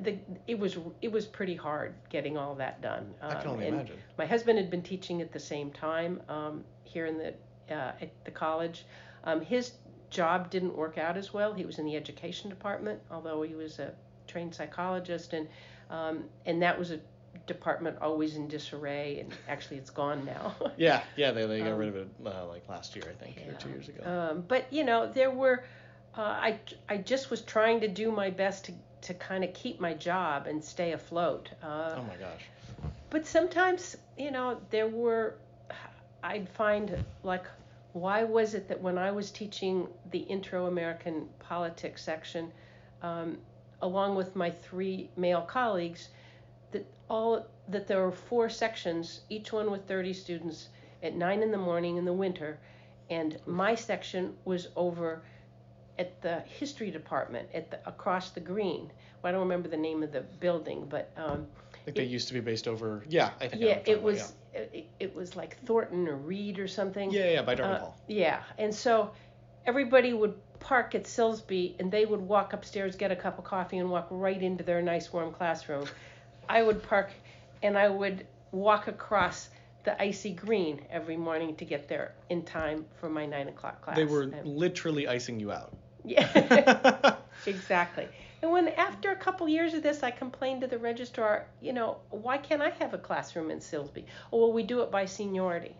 the 0.00 0.18
it 0.46 0.58
was 0.58 0.76
it 1.00 1.10
was 1.10 1.26
pretty 1.26 1.54
hard 1.54 1.94
getting 2.10 2.36
all 2.36 2.54
that 2.56 2.80
done. 2.82 3.14
Um, 3.22 3.30
I 3.30 3.34
can 3.40 3.50
only 3.50 3.66
and 3.66 3.74
imagine. 3.76 3.96
My 4.16 4.26
husband 4.26 4.58
had 4.58 4.70
been 4.70 4.82
teaching 4.82 5.22
at 5.22 5.32
the 5.32 5.40
same 5.40 5.70
time 5.70 6.20
um, 6.28 6.64
here 6.84 7.06
in 7.06 7.18
the 7.18 7.34
uh, 7.74 7.92
at 8.00 8.24
the 8.24 8.30
college. 8.30 8.84
Um, 9.24 9.40
his 9.40 9.72
job 10.10 10.50
didn't 10.50 10.76
work 10.76 10.98
out 10.98 11.16
as 11.16 11.32
well. 11.32 11.52
He 11.52 11.64
was 11.64 11.78
in 11.78 11.84
the 11.84 11.96
education 11.96 12.48
department, 12.48 13.00
although 13.10 13.42
he 13.42 13.54
was 13.54 13.78
a 13.78 13.92
trained 14.26 14.54
psychologist, 14.54 15.32
and 15.32 15.48
um, 15.90 16.24
and 16.46 16.62
that 16.62 16.78
was 16.78 16.90
a 16.90 17.00
department 17.46 17.98
always 18.00 18.36
in 18.36 18.48
disarray. 18.48 19.20
And 19.20 19.32
actually, 19.48 19.78
it's 19.78 19.90
gone 19.90 20.24
now. 20.24 20.54
Yeah, 20.76 21.02
yeah, 21.16 21.32
they, 21.32 21.46
they 21.46 21.58
got 21.58 21.72
Um, 21.72 21.78
rid 21.78 21.88
of 21.88 21.96
it 21.96 22.08
uh, 22.24 22.46
like 22.46 22.68
last 22.68 22.94
year, 22.94 23.04
I 23.08 23.24
think, 23.24 23.36
or 23.48 23.52
two 23.54 23.70
years 23.70 23.88
ago. 23.88 24.02
Um, 24.32 24.44
but 24.46 24.72
you 24.72 24.84
know, 24.84 25.10
there 25.12 25.30
were. 25.30 25.64
Uh, 26.16 26.22
I 26.22 26.58
I 26.88 26.96
just 26.96 27.30
was 27.30 27.42
trying 27.42 27.80
to 27.80 27.88
do 27.88 28.10
my 28.10 28.30
best 28.30 28.64
to 28.66 28.72
to 29.02 29.14
kind 29.14 29.44
of 29.44 29.52
keep 29.54 29.80
my 29.80 29.94
job 29.94 30.46
and 30.46 30.62
stay 30.64 30.92
afloat. 30.92 31.50
Uh, 31.62 31.94
oh 31.96 32.02
my 32.02 32.16
gosh. 32.16 32.42
But 33.10 33.26
sometimes, 33.26 33.96
you 34.16 34.30
know, 34.30 34.60
there 34.70 34.88
were. 34.88 35.34
I'd 36.22 36.48
find 36.48 37.04
like 37.22 37.44
why 37.92 38.24
was 38.24 38.54
it 38.54 38.68
that 38.68 38.80
when 38.80 38.98
I 38.98 39.10
was 39.10 39.30
teaching 39.30 39.88
the 40.10 40.18
Intro 40.18 40.66
American 40.66 41.28
Politics 41.38 42.02
section, 42.02 42.52
um, 43.02 43.38
along 43.82 44.16
with 44.16 44.36
my 44.36 44.50
three 44.50 45.10
male 45.16 45.42
colleagues, 45.42 46.08
all 47.08 47.46
that 47.68 47.86
there 47.86 48.02
were 48.02 48.12
four 48.12 48.48
sections, 48.48 49.20
each 49.28 49.52
one 49.52 49.70
with 49.70 49.86
30 49.86 50.12
students, 50.12 50.68
at 51.02 51.14
nine 51.14 51.42
in 51.42 51.50
the 51.50 51.58
morning 51.58 51.96
in 51.96 52.04
the 52.04 52.12
winter, 52.12 52.58
and 53.10 53.38
my 53.46 53.74
section 53.74 54.34
was 54.44 54.68
over 54.76 55.22
at 55.98 56.20
the 56.22 56.40
history 56.40 56.90
department 56.90 57.48
at 57.54 57.70
the 57.70 57.78
across 57.88 58.30
the 58.30 58.40
green. 58.40 58.90
Well, 59.22 59.30
I 59.30 59.32
don't 59.32 59.40
remember 59.40 59.68
the 59.68 59.76
name 59.76 60.02
of 60.02 60.12
the 60.12 60.20
building, 60.40 60.86
but 60.88 61.10
um, 61.16 61.46
I 61.74 61.78
think 61.84 61.96
they 61.96 62.04
used 62.04 62.28
to 62.28 62.34
be 62.34 62.40
based 62.40 62.68
over. 62.68 63.04
Yeah, 63.08 63.30
I 63.40 63.48
think. 63.48 63.62
Yeah, 63.62 63.80
it 63.84 64.00
was 64.00 64.34
about, 64.54 64.74
it, 64.74 64.88
it 65.00 65.14
was 65.14 65.34
like 65.36 65.58
Thornton 65.64 66.06
or 66.06 66.16
Reed 66.16 66.58
or 66.58 66.68
something. 66.68 67.10
Yeah, 67.10 67.24
yeah, 67.24 67.30
yeah 67.32 67.42
by 67.42 67.54
Dartmouth 67.54 67.80
Uh, 67.80 67.84
Hall. 67.84 68.00
yeah, 68.06 68.42
and 68.58 68.74
so 68.74 69.10
everybody 69.66 70.12
would 70.12 70.34
park 70.60 70.94
at 70.94 71.04
Silsby 71.04 71.78
and 71.78 71.90
they 71.90 72.04
would 72.04 72.20
walk 72.20 72.52
upstairs, 72.52 72.96
get 72.96 73.10
a 73.10 73.16
cup 73.16 73.38
of 73.38 73.44
coffee, 73.44 73.78
and 73.78 73.90
walk 73.90 74.08
right 74.10 74.42
into 74.42 74.64
their 74.64 74.82
nice 74.82 75.12
warm 75.12 75.32
classroom. 75.32 75.86
I 76.48 76.62
would 76.62 76.82
park 76.82 77.10
and 77.62 77.76
I 77.78 77.88
would 77.88 78.26
walk 78.52 78.88
across 78.88 79.50
the 79.84 80.00
icy 80.02 80.32
green 80.32 80.80
every 80.90 81.16
morning 81.16 81.56
to 81.56 81.64
get 81.64 81.88
there 81.88 82.14
in 82.30 82.42
time 82.42 82.84
for 83.00 83.08
my 83.08 83.26
nine 83.26 83.48
o'clock 83.48 83.80
class. 83.82 83.96
They 83.96 84.04
were 84.04 84.22
And- 84.22 84.46
literally 84.46 85.06
icing 85.08 85.40
you 85.40 85.52
out. 85.52 85.72
yeah, 86.04 87.16
exactly. 87.46 88.08
And 88.42 88.50
when 88.52 88.68
after 88.68 89.10
a 89.10 89.16
couple 89.16 89.48
years 89.48 89.74
of 89.74 89.82
this, 89.82 90.02
I 90.02 90.10
complained 90.10 90.60
to 90.60 90.66
the 90.68 90.78
registrar, 90.78 91.46
you 91.60 91.72
know, 91.72 91.98
why 92.10 92.38
can't 92.38 92.62
I 92.62 92.70
have 92.70 92.94
a 92.94 92.98
classroom 92.98 93.50
in 93.50 93.58
Silsby? 93.58 94.04
Oh, 94.32 94.38
well, 94.38 94.52
we 94.52 94.62
do 94.62 94.80
it 94.82 94.90
by 94.90 95.06
seniority. 95.06 95.74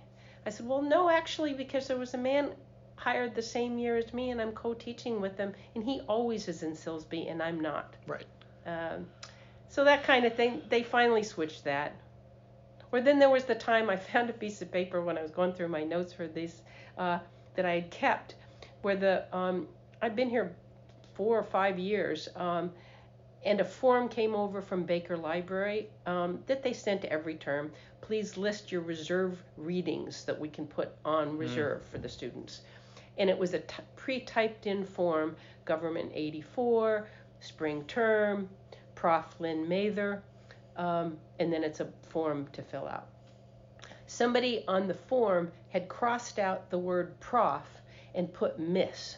I 0.45 0.51
said, 0.51 0.67
well, 0.67 0.83
no, 0.83 1.09
actually, 1.11 1.53
because 1.55 1.87
there 1.87 1.99
was 1.99 2.15
a 2.15 2.19
man 2.19 2.51
hired 2.97 3.35
the 3.35 3.43
same 3.43 3.79
year 3.79 3.97
as 3.97 4.13
me, 4.13 4.31
and 4.31 4.41
I'm 4.41 4.53
co-teaching 4.53 5.21
with 5.21 5.37
him, 5.37 5.53
and 5.77 5.85
he 5.85 6.01
always 6.09 6.49
is 6.49 6.63
in 6.65 6.73
Silsby, 6.73 7.31
and 7.31 7.41
I'm 7.43 7.61
not. 7.61 7.95
Right. 8.09 8.27
Um, 8.67 9.07
so 9.69 9.85
that 9.85 10.05
kind 10.05 10.25
of 10.25 10.35
thing. 10.35 10.63
They 10.69 10.83
finally 10.83 11.23
switched 11.23 11.65
that. 11.65 11.95
Or 12.91 13.01
then 13.01 13.19
there 13.19 13.31
was 13.31 13.45
the 13.45 13.55
time 13.55 13.91
I 13.91 13.97
found 14.13 14.31
a 14.31 14.33
piece 14.33 14.63
of 14.63 14.73
paper 14.73 15.03
when 15.03 15.19
I 15.19 15.23
was 15.23 15.31
going 15.31 15.53
through 15.53 15.69
my 15.69 15.85
notes 15.85 16.13
for 16.13 16.27
this 16.27 16.63
uh, 16.97 17.19
that 17.55 17.67
I 17.67 17.75
had 17.75 17.91
kept, 17.91 18.35
where 18.83 18.97
the 18.97 19.37
um, 19.37 19.69
I'd 20.01 20.17
been 20.17 20.31
here 20.31 20.55
four 21.15 21.39
or 21.39 21.45
five 21.45 21.79
years, 21.79 22.29
um, 22.37 22.71
and 23.45 23.61
a 23.61 23.65
form 23.65 24.09
came 24.09 24.35
over 24.35 24.63
from 24.63 24.85
Baker 24.85 25.17
Library 25.17 25.89
um, 26.07 26.41
that 26.47 26.63
they 26.63 26.73
sent 26.73 27.05
every 27.05 27.35
term. 27.35 27.71
Please 28.01 28.37
list 28.37 28.73
your 28.73 28.81
reserve 28.81 29.43
readings 29.57 30.25
that 30.25 30.39
we 30.39 30.49
can 30.49 30.67
put 30.67 30.93
on 31.05 31.37
reserve 31.37 31.85
for 31.87 31.99
the 31.99 32.09
students. 32.09 32.63
And 33.19 33.29
it 33.29 33.37
was 33.37 33.53
a 33.53 33.59
t- 33.61 33.83
pre-typed 33.97 34.67
in 34.67 34.85
form, 34.85 35.37
Government 35.65 36.13
84, 36.15 37.09
spring 37.41 37.85
term, 37.85 38.49
Prof. 38.99 39.37
Lynn 39.39 39.69
Mather, 39.69 40.23
um, 40.77 41.19
and 41.39 41.53
then 41.53 41.63
it's 41.63 41.79
a 41.79 41.89
form 42.09 42.49
to 42.53 42.63
fill 42.63 42.89
out. 42.89 43.07
Somebody 44.09 44.65
on 44.67 44.89
the 44.89 44.95
form 44.95 45.53
had 45.69 45.89
crossed 45.89 46.41
out 46.41 46.69
the 46.69 46.79
word 46.79 47.19
prof 47.21 47.63
and 48.17 48.33
put 48.33 48.59
miss. 48.59 49.17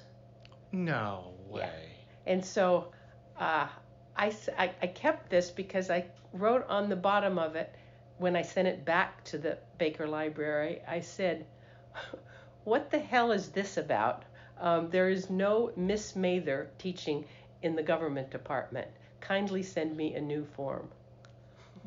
No 0.70 1.32
way. 1.48 1.62
Yeah. 1.62 2.32
And 2.32 2.44
so 2.44 2.92
uh, 3.38 3.68
I, 4.16 4.34
I- 4.58 4.74
I 4.82 4.86
kept 4.88 5.30
this 5.30 5.50
because 5.50 5.88
I 5.88 6.04
wrote 6.34 6.66
on 6.68 6.90
the 6.90 6.96
bottom 6.96 7.38
of 7.38 7.56
it 7.56 7.74
when 8.18 8.36
I 8.36 8.42
sent 8.42 8.68
it 8.68 8.84
back 8.84 9.24
to 9.24 9.38
the 9.38 9.56
Baker 9.78 10.06
Library, 10.06 10.82
I 10.86 11.00
said, 11.00 11.46
What 12.64 12.90
the 12.90 12.98
hell 12.98 13.32
is 13.32 13.48
this 13.48 13.78
about? 13.78 14.24
Um, 14.60 14.90
there 14.90 15.08
is 15.08 15.30
no 15.30 15.72
Miss 15.74 16.14
Mather 16.14 16.68
teaching 16.76 17.24
in 17.62 17.74
the 17.76 17.82
government 17.82 18.30
department. 18.30 18.88
Kindly 19.20 19.62
send 19.62 19.96
me 19.96 20.14
a 20.14 20.20
new 20.20 20.44
form. 20.56 20.88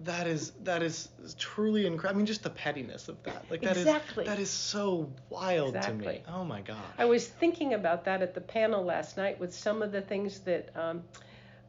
That 0.04 0.26
is 0.26 0.52
that 0.64 0.82
is 0.82 1.10
truly 1.38 1.86
incredible. 1.86 2.16
I 2.16 2.18
mean, 2.18 2.26
just 2.26 2.44
the 2.44 2.50
pettiness 2.50 3.10
of 3.10 3.22
that. 3.24 3.46
Like 3.50 3.62
that 3.62 3.78
is 3.78 3.86
Exactly. 3.86 4.26
that 4.26 4.40
is 4.40 4.50
so 4.50 5.10
wild 5.30 5.80
to 5.82 5.94
me. 5.94 6.24
Oh 6.28 6.44
my 6.44 6.62
god. 6.62 6.82
I 6.98 7.06
was 7.06 7.28
thinking 7.28 7.76
about 7.76 8.06
that 8.06 8.22
at 8.22 8.34
the 8.34 8.42
panel 8.42 8.84
last 8.84 9.18
night 9.18 9.40
with 9.40 9.54
some 9.54 9.84
of 9.84 9.92
the 9.92 10.02
things 10.02 10.40
that 10.42 10.70
um, 10.76 11.04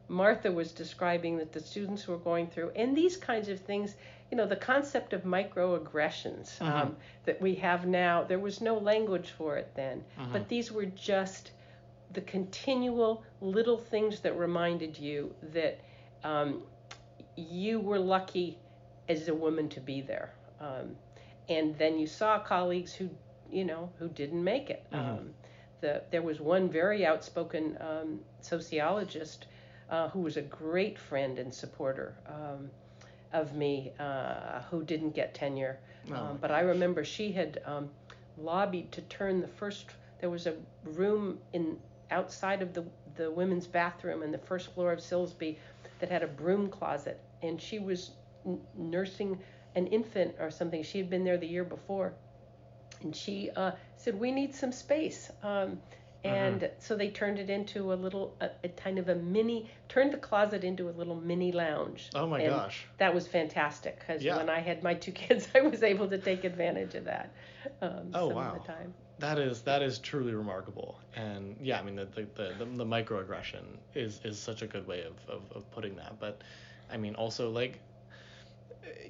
Martha 0.07 0.51
was 0.51 0.71
describing 0.71 1.37
that 1.37 1.51
the 1.51 1.59
students 1.59 2.07
were 2.07 2.17
going 2.17 2.47
through, 2.47 2.71
and 2.75 2.95
these 2.97 3.15
kinds 3.17 3.47
of 3.49 3.59
things. 3.59 3.95
You 4.31 4.37
know, 4.37 4.47
the 4.47 4.55
concept 4.55 5.13
of 5.13 5.21
microaggressions 5.21 6.59
um, 6.59 6.95
that 7.25 7.39
we 7.39 7.53
have 7.55 7.85
now. 7.85 8.23
There 8.23 8.39
was 8.39 8.59
no 8.59 8.75
language 8.79 9.29
for 9.37 9.55
it 9.57 9.71
then, 9.75 10.03
but 10.31 10.49
these 10.49 10.71
were 10.71 10.87
just 10.87 11.51
the 12.15 12.21
continual 12.21 13.23
little 13.41 13.77
things 13.77 14.21
that 14.21 14.37
reminded 14.37 14.97
you 14.97 15.33
that 15.53 15.79
um, 16.23 16.63
you 17.35 17.79
were 17.79 17.99
lucky 17.99 18.57
as 19.07 19.27
a 19.27 19.33
woman 19.33 19.69
to 19.69 19.79
be 19.79 20.01
there. 20.01 20.33
Um, 20.59 20.95
and 21.49 21.77
then 21.77 21.99
you 21.99 22.07
saw 22.07 22.39
colleagues 22.39 22.93
who, 22.93 23.09
you 23.51 23.65
know, 23.65 23.91
who 23.99 24.07
didn't 24.09 24.43
make 24.43 24.69
it. 24.69 24.85
Um, 24.91 25.29
the, 25.81 26.01
there 26.09 26.21
was 26.21 26.39
one 26.39 26.69
very 26.69 27.05
outspoken 27.05 27.77
um, 27.79 28.19
sociologist 28.41 29.45
uh, 29.89 30.09
who 30.09 30.21
was 30.21 30.37
a 30.37 30.41
great 30.41 30.97
friend 30.97 31.37
and 31.37 31.53
supporter 31.53 32.15
um, 32.27 32.69
of 33.33 33.53
me 33.53 33.91
uh, 33.99 34.61
who 34.71 34.83
didn't 34.83 35.13
get 35.13 35.35
tenure. 35.35 35.77
Oh. 36.09 36.15
Um, 36.15 36.37
but 36.41 36.49
I 36.49 36.61
remember 36.61 37.03
she 37.03 37.31
had 37.31 37.61
um, 37.65 37.89
lobbied 38.37 38.91
to 38.93 39.01
turn 39.03 39.41
the 39.41 39.47
first. 39.47 39.87
There 40.21 40.29
was 40.29 40.47
a 40.47 40.55
room 40.83 41.37
in 41.53 41.77
outside 42.11 42.61
of 42.61 42.73
the 42.73 42.83
the 43.15 43.31
women's 43.31 43.67
bathroom 43.67 44.23
in 44.23 44.31
the 44.31 44.37
first 44.37 44.73
floor 44.73 44.91
of 44.91 44.99
Silsby 44.99 45.57
that 45.99 46.09
had 46.09 46.23
a 46.23 46.27
broom 46.27 46.69
closet, 46.69 47.19
and 47.41 47.61
she 47.61 47.79
was 47.79 48.11
n- 48.45 48.59
nursing 48.75 49.39
an 49.75 49.87
infant 49.87 50.35
or 50.39 50.49
something. 50.51 50.83
She 50.83 50.97
had 50.97 51.09
been 51.09 51.23
there 51.23 51.37
the 51.37 51.47
year 51.47 51.63
before, 51.63 52.13
and 53.01 53.15
she 53.15 53.49
uh, 53.55 53.71
said, 53.97 54.19
"We 54.19 54.31
need 54.31 54.55
some 54.55 54.71
space." 54.71 55.31
Um, 55.43 55.79
and 56.23 56.71
so 56.79 56.95
they 56.95 57.09
turned 57.09 57.37
it 57.37 57.51
into 57.51 57.93
a 57.93 57.95
little, 57.95 58.35
a, 58.41 58.49
a 58.63 58.69
kind 58.69 58.97
of 58.97 59.09
a 59.09 59.15
mini, 59.15 59.69
turned 59.87 60.11
the 60.11 60.17
closet 60.17 60.63
into 60.63 60.89
a 60.89 60.91
little 60.91 61.15
mini 61.15 61.51
lounge. 61.51 62.09
Oh 62.15 62.25
my 62.25 62.41
And 62.41 62.49
gosh. 62.55 62.87
That 62.97 63.13
was 63.13 63.27
fantastic 63.27 63.99
because 63.99 64.23
Yeah. 64.23 64.37
when 64.37 64.49
I 64.49 64.59
had 64.59 64.81
my 64.81 64.95
two 64.95 65.11
kids, 65.23 65.47
I 65.53 65.61
was 65.61 65.83
able 65.83 66.07
to 66.09 66.17
take 66.17 66.43
advantage 66.43 66.95
of 66.95 67.05
that 67.05 67.31
um, 67.81 68.09
Oh, 68.13 68.27
some 68.29 68.37
wow. 68.37 68.55
of 68.55 68.61
the 68.61 68.67
time. 68.67 68.93
That 69.19 69.39
is 69.39 69.61
that 69.61 69.81
is 69.81 69.99
truly 69.99 70.33
remarkable. 70.33 70.99
And 71.15 71.55
yeah, 71.61 71.79
I 71.79 71.83
mean 71.83 71.95
the 71.95 72.05
the, 72.05 72.27
the, 72.35 72.53
the, 72.59 72.65
the 72.65 72.85
microaggression 72.85 73.63
is 73.93 74.19
is 74.23 74.37
such 74.37 74.61
a 74.61 74.67
good 74.67 74.87
way 74.87 75.03
of, 75.03 75.13
of, 75.29 75.41
of 75.55 75.71
putting 75.71 75.95
that. 75.95 76.19
But 76.19 76.41
I 76.91 76.97
mean 76.97 77.15
also 77.15 77.49
like 77.49 77.79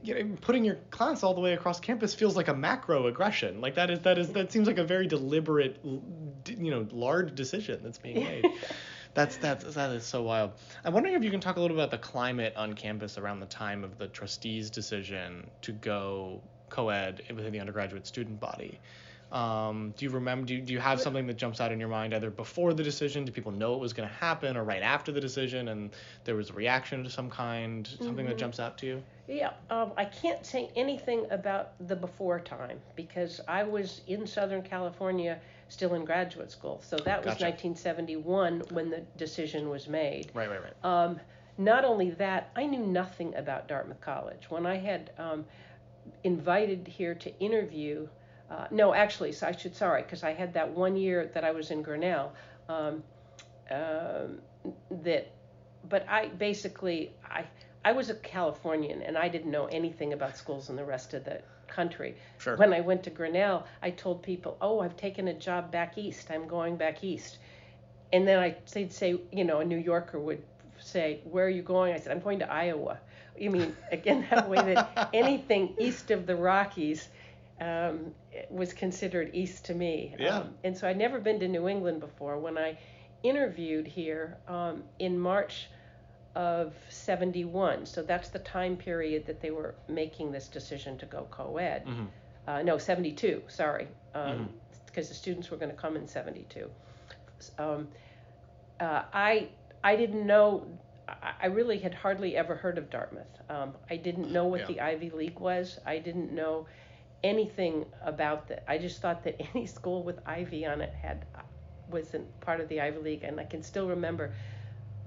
you 0.03 0.23
know, 0.23 0.37
putting 0.41 0.63
your 0.63 0.75
class 0.91 1.23
all 1.23 1.33
the 1.33 1.41
way 1.41 1.53
across 1.53 1.79
campus 1.79 2.13
feels 2.13 2.35
like 2.35 2.47
a 2.47 2.53
macro 2.53 3.07
aggression. 3.07 3.61
Like 3.61 3.75
that 3.75 3.89
is 3.89 3.99
that 4.01 4.17
is 4.17 4.29
that 4.33 4.51
seems 4.51 4.67
like 4.67 4.77
a 4.77 4.83
very 4.83 5.07
deliberate, 5.07 5.79
you 5.83 6.71
know, 6.71 6.87
large 6.91 7.33
decision 7.35 7.81
that's 7.83 7.97
being 7.97 8.23
made. 8.23 8.45
That's 9.15 9.37
that's 9.37 9.75
that 9.75 9.91
is 9.91 10.05
so 10.05 10.23
wild. 10.23 10.51
I'm 10.83 10.93
wondering 10.93 11.15
if 11.15 11.23
you 11.23 11.31
can 11.31 11.39
talk 11.39 11.55
a 11.55 11.61
little 11.61 11.77
about 11.77 11.89
the 11.89 11.97
climate 11.97 12.53
on 12.57 12.73
campus 12.73 13.17
around 13.17 13.39
the 13.39 13.45
time 13.45 13.85
of 13.85 13.97
the 13.97 14.07
trustees' 14.07 14.69
decision 14.69 15.49
to 15.61 15.71
go 15.71 16.41
co-ed 16.67 17.21
within 17.33 17.53
the 17.53 17.61
undergraduate 17.61 18.05
student 18.05 18.41
body. 18.41 18.77
Um, 19.35 19.93
do 19.97 20.05
you 20.05 20.11
remember? 20.11 20.47
Do 20.47 20.55
you, 20.55 20.61
do 20.61 20.71
you 20.71 20.79
have 20.79 21.01
something 21.01 21.27
that 21.27 21.35
jumps 21.35 21.59
out 21.59 21.73
in 21.73 21.79
your 21.79 21.89
mind 21.89 22.13
either 22.13 22.29
before 22.29 22.73
the 22.73 22.83
decision? 22.83 23.25
Do 23.25 23.33
people 23.33 23.51
know 23.51 23.73
it 23.73 23.81
was 23.81 23.91
going 23.91 24.07
to 24.07 24.15
happen, 24.15 24.55
or 24.55 24.63
right 24.63 24.81
after 24.81 25.11
the 25.11 25.19
decision, 25.19 25.67
and 25.67 25.91
there 26.23 26.35
was 26.35 26.51
a 26.51 26.53
reaction 26.53 27.05
of 27.05 27.11
some 27.11 27.29
kind? 27.29 27.85
Something 27.99 28.25
that 28.27 28.37
jumps 28.37 28.61
out 28.61 28.77
to 28.77 28.85
you? 28.85 29.03
Yeah, 29.27 29.51
um, 29.69 29.91
I 29.97 30.05
can't 30.05 30.45
say 30.45 30.69
anything 30.77 31.25
about 31.31 31.73
the 31.85 31.97
before 31.97 32.39
time 32.39 32.79
because 32.95 33.41
I 33.45 33.63
was 33.63 34.01
in 34.07 34.25
Southern 34.25 34.61
California 34.61 35.37
still 35.67 35.95
in 35.95 36.05
graduate 36.05 36.49
school. 36.49 36.79
So 36.81 36.95
that 36.97 37.25
was 37.25 37.33
Gotcha. 37.33 37.45
1971 37.45 38.61
when 38.71 38.89
the 38.89 39.01
decision 39.17 39.67
was 39.69 39.89
made. 39.89 40.31
Right, 40.33 40.49
right, 40.49 40.61
right. 40.63 40.73
Um, 40.83 41.19
not 41.57 41.83
only 41.83 42.11
that, 42.11 42.51
I 42.55 42.67
knew 42.67 42.85
nothing 42.85 43.35
about 43.35 43.67
Dartmouth 43.67 43.99
College. 43.99 44.45
When 44.49 44.65
I 44.65 44.77
had 44.77 45.11
um, 45.17 45.43
invited 46.23 46.87
here 46.87 47.15
to 47.15 47.39
interview, 47.39 48.07
uh, 48.49 48.67
no, 48.71 48.93
actually, 48.93 49.31
so 49.31 49.47
I 49.47 49.51
should 49.51 49.75
sorry, 49.75 50.03
because 50.03 50.23
I 50.23 50.33
had 50.33 50.53
that 50.53 50.69
one 50.69 50.95
year 50.95 51.31
that 51.33 51.43
I 51.43 51.51
was 51.51 51.71
in 51.71 51.81
Grinnell. 51.81 52.33
Um, 52.69 53.03
um, 53.71 54.39
that, 55.03 55.31
but 55.89 56.07
I 56.07 56.27
basically 56.27 57.11
I 57.23 57.45
I 57.83 57.91
was 57.91 58.09
a 58.09 58.15
Californian 58.15 59.01
and 59.01 59.17
I 59.17 59.27
didn't 59.27 59.51
know 59.51 59.65
anything 59.65 60.13
about 60.13 60.37
schools 60.37 60.69
in 60.69 60.75
the 60.75 60.83
rest 60.83 61.13
of 61.13 61.23
the 61.23 61.41
country. 61.67 62.15
Sure. 62.37 62.55
When 62.55 62.73
I 62.73 62.81
went 62.81 63.03
to 63.03 63.09
Grinnell, 63.09 63.65
I 63.81 63.89
told 63.91 64.21
people, 64.21 64.57
"Oh, 64.61 64.79
I've 64.81 64.97
taken 64.97 65.27
a 65.27 65.33
job 65.33 65.71
back 65.71 65.97
east. 65.97 66.29
I'm 66.29 66.47
going 66.47 66.77
back 66.77 67.03
east." 67.03 67.39
And 68.13 68.27
then 68.27 68.39
I 68.39 68.55
they'd 68.71 68.93
say, 68.93 69.19
you 69.31 69.43
know, 69.43 69.59
a 69.59 69.65
New 69.65 69.77
Yorker 69.77 70.19
would 70.19 70.43
say, 70.79 71.21
"Where 71.23 71.45
are 71.45 71.49
you 71.49 71.63
going?" 71.63 71.93
I 71.93 71.99
said, 71.99 72.11
"I'm 72.11 72.21
going 72.21 72.39
to 72.39 72.51
Iowa." 72.51 72.99
You 73.37 73.49
mean 73.49 73.75
again 73.91 74.27
that 74.29 74.47
way 74.47 74.61
that 74.73 75.09
anything 75.13 75.75
east 75.79 76.11
of 76.11 76.25
the 76.27 76.35
Rockies 76.35 77.09
um, 77.61 78.13
was 78.49 78.73
considered 78.73 79.31
east 79.33 79.65
to 79.65 79.73
me. 79.73 80.15
Yeah. 80.19 80.39
Um, 80.39 80.53
and 80.63 80.77
so 80.77 80.87
I'd 80.87 80.97
never 80.97 81.19
been 81.19 81.39
to 81.39 81.47
New 81.47 81.67
England 81.67 81.99
before. 81.99 82.37
When 82.37 82.57
I 82.57 82.77
interviewed 83.23 83.87
here 83.87 84.37
um, 84.47 84.83
in 84.99 85.17
March 85.17 85.67
of 86.35 86.73
71, 86.89 87.85
so 87.85 88.01
that's 88.03 88.29
the 88.29 88.39
time 88.39 88.75
period 88.75 89.25
that 89.27 89.41
they 89.41 89.51
were 89.51 89.75
making 89.87 90.31
this 90.31 90.47
decision 90.47 90.97
to 90.97 91.05
go 91.05 91.27
co 91.31 91.57
ed. 91.57 91.85
Mhm. 91.85 92.07
Uh, 92.47 92.61
no, 92.61 92.77
72, 92.77 93.41
sorry, 93.47 93.87
because 94.85 95.07
the 95.09 95.15
students 95.15 95.49
were 95.49 95.57
going 95.57 95.71
to 95.71 95.77
come 95.77 95.95
in 95.95 96.07
72. 96.07 96.69
Um, 97.57 97.87
uh, 98.79 99.03
I 99.13 99.49
I 99.83 99.95
didn't 99.95 100.25
know. 100.27 100.65
I 101.07 101.33
I 101.43 101.45
really 101.47 101.79
had 101.79 101.93
hardly 101.93 102.35
ever 102.35 102.55
heard 102.55 102.77
of 102.77 102.89
Dartmouth. 102.89 103.25
Um, 103.49 103.73
I 103.89 103.95
didn't 103.97 104.31
know 104.31 104.45
what 104.45 104.61
Yeah. 104.61 104.67
the 104.67 104.81
Ivy 104.81 105.09
League 105.11 105.39
was. 105.39 105.79
I 105.85 105.97
didn't 105.99 106.31
know 106.33 106.67
anything 107.25 107.85
about 108.03 108.47
that. 108.47 108.63
I 108.67 108.77
just 108.77 109.01
thought 109.01 109.23
that 109.23 109.41
any 109.55 109.65
school 109.65 110.03
with 110.03 110.19
Ivy 110.25 110.65
on 110.65 110.81
it 110.81 110.93
had 111.01 111.25
wasn't 111.89 112.39
part 112.39 112.61
of 112.61 112.69
the 112.69 112.81
Ivy 112.81 112.99
League, 112.99 113.23
and 113.23 113.39
I 113.39 113.43
can 113.43 113.61
still 113.61 113.87
remember 113.87 114.33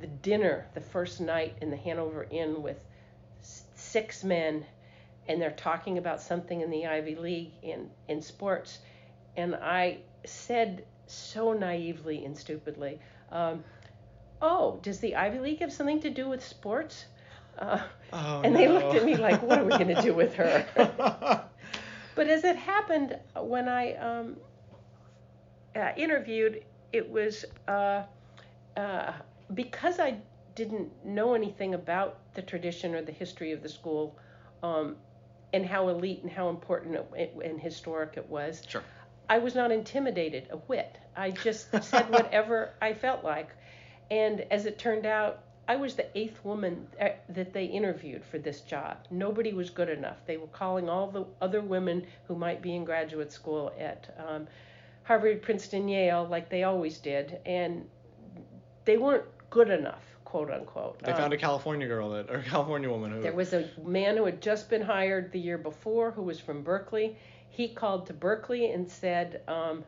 the 0.00 0.06
dinner 0.06 0.66
the 0.74 0.80
first 0.80 1.20
night 1.20 1.56
in 1.60 1.70
the 1.70 1.76
Hanover 1.76 2.26
Inn 2.30 2.62
with 2.62 2.78
six 3.40 4.22
men, 4.22 4.64
and 5.28 5.40
they're 5.40 5.50
talking 5.50 5.98
about 5.98 6.20
something 6.20 6.60
in 6.60 6.70
the 6.70 6.86
Ivy 6.86 7.14
League 7.16 7.52
in 7.62 7.90
in 8.08 8.20
sports, 8.22 8.78
and 9.36 9.54
I 9.54 9.98
said 10.24 10.84
so 11.06 11.52
naively 11.52 12.24
and 12.24 12.36
stupidly, 12.36 13.00
um, 13.30 13.64
"Oh, 14.42 14.78
does 14.82 14.98
the 15.00 15.16
Ivy 15.16 15.38
League 15.38 15.60
have 15.60 15.72
something 15.72 16.00
to 16.00 16.10
do 16.10 16.28
with 16.28 16.44
sports?" 16.44 17.06
Uh, 17.58 17.80
Oh, 18.12 18.40
and 18.42 18.54
they 18.54 18.68
looked 18.68 18.94
at 18.94 19.04
me 19.04 19.16
like, 19.16 19.42
"What 19.42 19.58
are 19.58 19.64
we 19.64 19.70
going 19.70 19.94
to 19.94 20.02
do 20.02 20.14
with 20.14 20.34
her?" 20.34 21.44
But 22.18 22.26
as 22.26 22.42
it 22.42 22.56
happened, 22.56 23.16
when 23.40 23.68
I 23.68 23.92
um, 23.92 24.38
uh, 25.76 25.92
interviewed, 25.96 26.64
it 26.92 27.08
was 27.08 27.44
uh, 27.68 28.02
uh, 28.76 29.12
because 29.54 30.00
I 30.00 30.16
didn't 30.56 30.90
know 31.06 31.34
anything 31.34 31.74
about 31.74 32.18
the 32.34 32.42
tradition 32.42 32.96
or 32.96 33.02
the 33.02 33.12
history 33.12 33.52
of 33.52 33.62
the 33.62 33.68
school 33.68 34.18
um, 34.64 34.96
and 35.52 35.64
how 35.64 35.90
elite 35.90 36.24
and 36.24 36.32
how 36.32 36.48
important 36.48 36.96
it, 37.14 37.36
and 37.44 37.60
historic 37.60 38.14
it 38.16 38.28
was. 38.28 38.64
Sure. 38.66 38.82
I 39.28 39.38
was 39.38 39.54
not 39.54 39.70
intimidated 39.70 40.48
a 40.50 40.56
whit. 40.56 40.98
I 41.16 41.30
just 41.30 41.70
said 41.84 42.10
whatever 42.10 42.74
I 42.82 42.94
felt 42.94 43.22
like. 43.22 43.50
And 44.10 44.40
as 44.50 44.66
it 44.66 44.76
turned 44.76 45.06
out, 45.06 45.44
I 45.68 45.76
was 45.76 45.94
the 45.94 46.06
eighth 46.18 46.42
woman 46.44 46.86
that 47.28 47.52
they 47.52 47.66
interviewed 47.66 48.24
for 48.24 48.38
this 48.38 48.62
job. 48.62 48.96
Nobody 49.10 49.52
was 49.52 49.68
good 49.68 49.90
enough. 49.90 50.16
They 50.26 50.38
were 50.38 50.46
calling 50.46 50.88
all 50.88 51.08
the 51.10 51.26
other 51.42 51.60
women 51.60 52.06
who 52.26 52.34
might 52.34 52.62
be 52.62 52.74
in 52.74 52.84
graduate 52.84 53.30
school 53.30 53.72
at 53.78 54.16
um, 54.26 54.46
Harvard, 55.04 55.42
Princeton, 55.42 55.86
Yale, 55.88 56.26
like 56.26 56.48
they 56.48 56.64
always 56.64 56.98
did, 56.98 57.38
and 57.44 57.86
they 58.86 58.96
weren't 58.96 59.24
good 59.50 59.68
enough, 59.68 60.02
quote 60.24 60.50
unquote. 60.50 60.98
They 61.02 61.12
Um, 61.12 61.18
found 61.18 61.32
a 61.34 61.36
California 61.36 61.86
girl 61.86 62.08
that, 62.10 62.30
or 62.30 62.38
a 62.38 62.42
California 62.42 62.88
woman 62.88 63.12
who. 63.12 63.20
there 63.20 63.32
was 63.34 63.52
a 63.52 63.68
man 63.84 64.16
who 64.16 64.24
had 64.24 64.40
just 64.40 64.70
been 64.70 64.82
hired 64.82 65.32
the 65.32 65.38
year 65.40 65.58
before 65.58 66.10
who 66.12 66.22
was 66.22 66.40
from 66.40 66.62
Berkeley. 66.62 67.16
He 67.50 67.68
called 67.68 68.06
to 68.06 68.14
Berkeley 68.14 68.72
and 68.72 68.88
said, 68.90 69.42
um, 69.48 69.84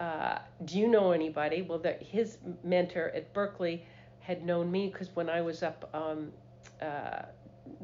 uh, 0.00 0.38
Do 0.64 0.78
you 0.80 0.88
know 0.88 1.12
anybody? 1.12 1.62
Well, 1.62 1.78
the, 1.78 1.92
his 1.92 2.38
mentor 2.64 3.12
at 3.14 3.32
Berkeley 3.32 3.84
had 4.22 4.44
known 4.44 4.70
me 4.70 4.88
because 4.88 5.14
when 5.14 5.28
I 5.28 5.40
was 5.40 5.62
up 5.62 5.88
um, 5.94 6.32
uh, 6.80 7.22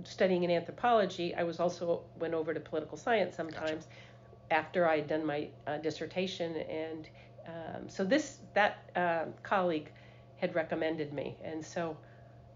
studying 0.04 0.44
in 0.44 0.50
anthropology, 0.50 1.34
I 1.34 1.42
was 1.42 1.60
also 1.60 2.02
went 2.18 2.34
over 2.34 2.54
to 2.54 2.60
political 2.60 2.96
science 2.96 3.36
sometimes 3.36 3.88
after 4.50 4.88
I 4.88 4.96
had 4.96 5.08
done 5.08 5.24
my 5.24 5.48
uh, 5.66 5.78
dissertation. 5.78 6.56
And 6.56 7.08
um, 7.46 7.88
so 7.88 8.04
this 8.04 8.38
that 8.54 8.90
uh, 8.96 9.24
colleague 9.42 9.90
had 10.36 10.54
recommended 10.54 11.12
me. 11.12 11.36
And 11.44 11.64
so 11.64 11.96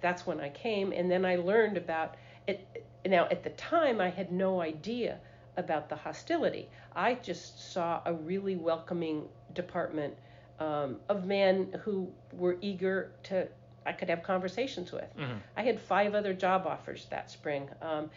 that's 0.00 0.26
when 0.26 0.40
I 0.40 0.48
came, 0.50 0.92
and 0.92 1.10
then 1.10 1.24
I 1.24 1.36
learned 1.36 1.76
about 1.76 2.16
it. 2.46 2.86
Now, 3.06 3.26
at 3.30 3.42
the 3.42 3.50
time, 3.50 4.00
I 4.00 4.10
had 4.10 4.32
no 4.32 4.60
idea 4.60 5.18
about 5.56 5.88
the 5.88 5.96
hostility. 5.96 6.68
I 6.94 7.14
just 7.14 7.72
saw 7.72 8.00
a 8.04 8.12
really 8.12 8.56
welcoming 8.56 9.28
department 9.54 10.14
um, 10.58 10.96
of 11.08 11.24
men 11.24 11.74
who 11.82 12.08
were 12.32 12.56
eager 12.60 13.12
to. 13.24 13.48
I 13.86 13.92
could 13.92 14.08
have 14.08 14.22
conversations 14.22 14.92
with. 14.92 15.16
Mhm. 15.16 15.38
I 15.56 15.62
had 15.62 15.80
five 15.80 16.14
other 16.14 16.32
job 16.34 16.66
offers 16.66 17.06
that 17.10 17.30
spring, 17.30 17.68
um, 17.80 18.10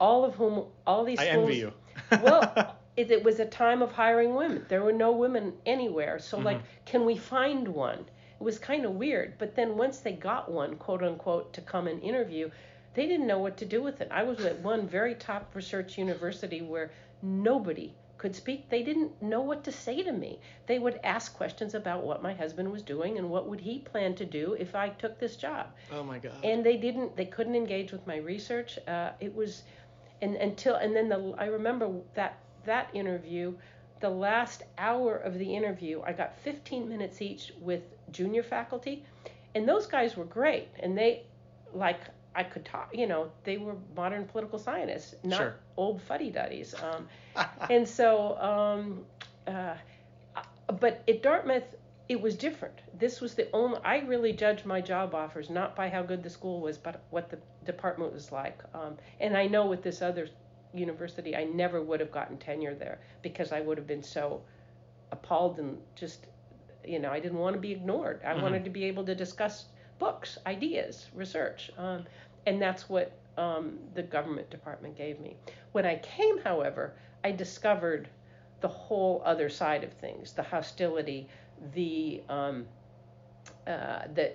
all 0.00 0.24
of 0.24 0.34
whom, 0.34 0.64
all 0.86 1.04
these 1.04 1.18
I 1.20 1.28
schools. 1.28 1.48
envy 1.48 1.58
you. 1.60 1.72
well, 2.22 2.76
it, 2.96 3.10
it 3.10 3.22
was 3.24 3.38
a 3.40 3.46
time 3.46 3.82
of 3.82 3.92
hiring 3.92 4.34
women. 4.34 4.64
There 4.68 4.82
were 4.82 4.92
no 4.92 5.12
women 5.12 5.54
anywhere. 5.66 6.18
So, 6.18 6.38
like, 6.38 6.58
Mhm. 6.58 6.62
can 6.86 7.04
we 7.04 7.16
find 7.16 7.68
one? 7.68 7.98
It 8.40 8.42
was 8.44 8.58
kind 8.58 8.84
of 8.84 8.92
weird. 8.92 9.38
But 9.38 9.54
then 9.54 9.76
once 9.76 9.98
they 9.98 10.12
got 10.12 10.50
one, 10.50 10.76
quote 10.76 11.02
unquote, 11.02 11.52
to 11.54 11.60
come 11.60 11.86
and 11.86 12.02
interview, 12.02 12.50
they 12.94 13.06
didn't 13.06 13.26
know 13.26 13.38
what 13.38 13.56
to 13.58 13.64
do 13.64 13.82
with 13.82 14.00
it. 14.00 14.08
I 14.10 14.22
was 14.24 14.44
at 14.44 14.58
one 14.58 14.86
very 14.86 15.14
top 15.14 15.54
research 15.54 15.96
university 15.96 16.60
where 16.60 16.90
nobody 17.22 17.94
could 18.22 18.36
speak. 18.36 18.70
They 18.70 18.84
didn't 18.84 19.20
know 19.20 19.40
what 19.40 19.64
to 19.64 19.72
say 19.72 20.00
to 20.04 20.12
me. 20.12 20.38
They 20.66 20.78
would 20.78 21.00
ask 21.02 21.34
questions 21.34 21.74
about 21.74 22.04
what 22.04 22.22
my 22.22 22.32
husband 22.32 22.70
was 22.70 22.80
doing 22.80 23.18
and 23.18 23.28
what 23.28 23.48
would 23.48 23.60
he 23.60 23.80
plan 23.80 24.14
to 24.14 24.24
do 24.24 24.54
if 24.60 24.76
I 24.76 24.90
took 24.90 25.18
this 25.18 25.34
job 25.34 25.66
oh 25.90 26.04
my 26.04 26.20
God. 26.20 26.44
and 26.44 26.64
they 26.64 26.76
didn't 26.76 27.16
they 27.16 27.24
couldn't 27.24 27.56
engage 27.56 27.90
with 27.90 28.06
my 28.06 28.18
research 28.18 28.78
uh, 28.86 29.10
it 29.18 29.34
was 29.34 29.64
and 30.22 30.36
until 30.36 30.76
and 30.76 30.94
then 30.94 31.08
the 31.08 31.34
i 31.36 31.46
remember 31.46 31.90
that 32.14 32.38
that 32.64 32.86
interview 32.94 33.52
the 33.98 34.08
last 34.28 34.62
hour 34.78 35.16
of 35.16 35.36
the 35.42 35.50
interview 35.58 36.00
i 36.02 36.12
got 36.12 36.30
15 36.38 36.88
minutes 36.88 37.20
each 37.20 37.52
with 37.60 37.82
junior 38.12 38.44
faculty 38.44 39.04
and 39.56 39.68
those 39.68 39.86
guys 39.86 40.16
were 40.16 40.30
great 40.40 40.68
and 40.78 40.96
they 40.96 41.24
like 41.74 42.02
i 42.34 42.42
could 42.42 42.64
talk 42.64 42.88
you 42.92 43.06
know 43.06 43.30
they 43.44 43.56
were 43.58 43.74
modern 43.96 44.24
political 44.24 44.58
scientists 44.58 45.14
not 45.22 45.38
Sure. 45.38 45.54
old 45.76 46.00
fuddy-duddies 46.02 46.74
um, 46.82 47.08
and 47.70 47.86
so 47.88 48.36
um, 48.38 49.04
uh, 49.46 49.74
but 50.80 51.02
at 51.08 51.22
Dartmouth, 51.22 51.64
it 52.08 52.20
was 52.20 52.36
different. 52.36 52.80
This 52.98 53.20
was 53.20 53.34
the 53.34 53.48
only. 53.52 53.78
I 53.84 53.98
really 54.00 54.32
judged 54.32 54.64
my 54.66 54.80
job 54.80 55.14
offers 55.14 55.50
not 55.50 55.74
by 55.76 55.88
how 55.88 56.02
good 56.02 56.22
the 56.22 56.30
school 56.30 56.60
was, 56.60 56.78
but 56.78 57.02
what 57.10 57.30
the 57.30 57.38
department 57.64 58.12
was 58.12 58.32
like. 58.32 58.62
Um, 58.74 58.96
and 59.20 59.36
I 59.36 59.46
know 59.46 59.66
with 59.66 59.82
this 59.82 60.02
other 60.02 60.28
university, 60.72 61.36
I 61.36 61.44
never 61.44 61.82
would 61.82 62.00
have 62.00 62.10
gotten 62.10 62.38
tenure 62.38 62.74
there 62.74 63.00
because 63.22 63.52
I 63.52 63.60
would 63.60 63.78
have 63.78 63.86
been 63.86 64.02
so 64.02 64.42
appalled 65.12 65.58
and 65.58 65.78
just, 65.94 66.26
you 66.84 66.98
know, 66.98 67.10
I 67.10 67.20
didn't 67.20 67.38
want 67.38 67.54
to 67.54 67.60
be 67.60 67.72
ignored. 67.72 68.20
I 68.24 68.34
Mhm. 68.34 68.42
wanted 68.42 68.64
to 68.64 68.70
be 68.70 68.84
able 68.84 69.04
to 69.04 69.14
discuss 69.14 69.66
books, 70.02 70.36
ideas, 70.46 71.08
research, 71.14 71.70
um, 71.78 72.04
and 72.46 72.60
that's 72.60 72.88
what 72.88 73.12
um, 73.38 73.78
the 73.94 74.02
government 74.02 74.50
department 74.50 74.96
gave 74.96 75.20
me. 75.20 75.36
When 75.72 75.86
I 75.86 75.96
came, 75.98 76.38
however, 76.42 76.94
I 77.22 77.30
discovered 77.30 78.08
the 78.60 78.68
whole 78.68 79.22
other 79.24 79.48
side 79.48 79.82
of 79.84 79.92
things 79.94 80.32
the 80.32 80.42
hostility 80.42 81.28
the 81.74 82.22
um, 82.28 82.66
uh, 83.66 84.02
the 84.14 84.32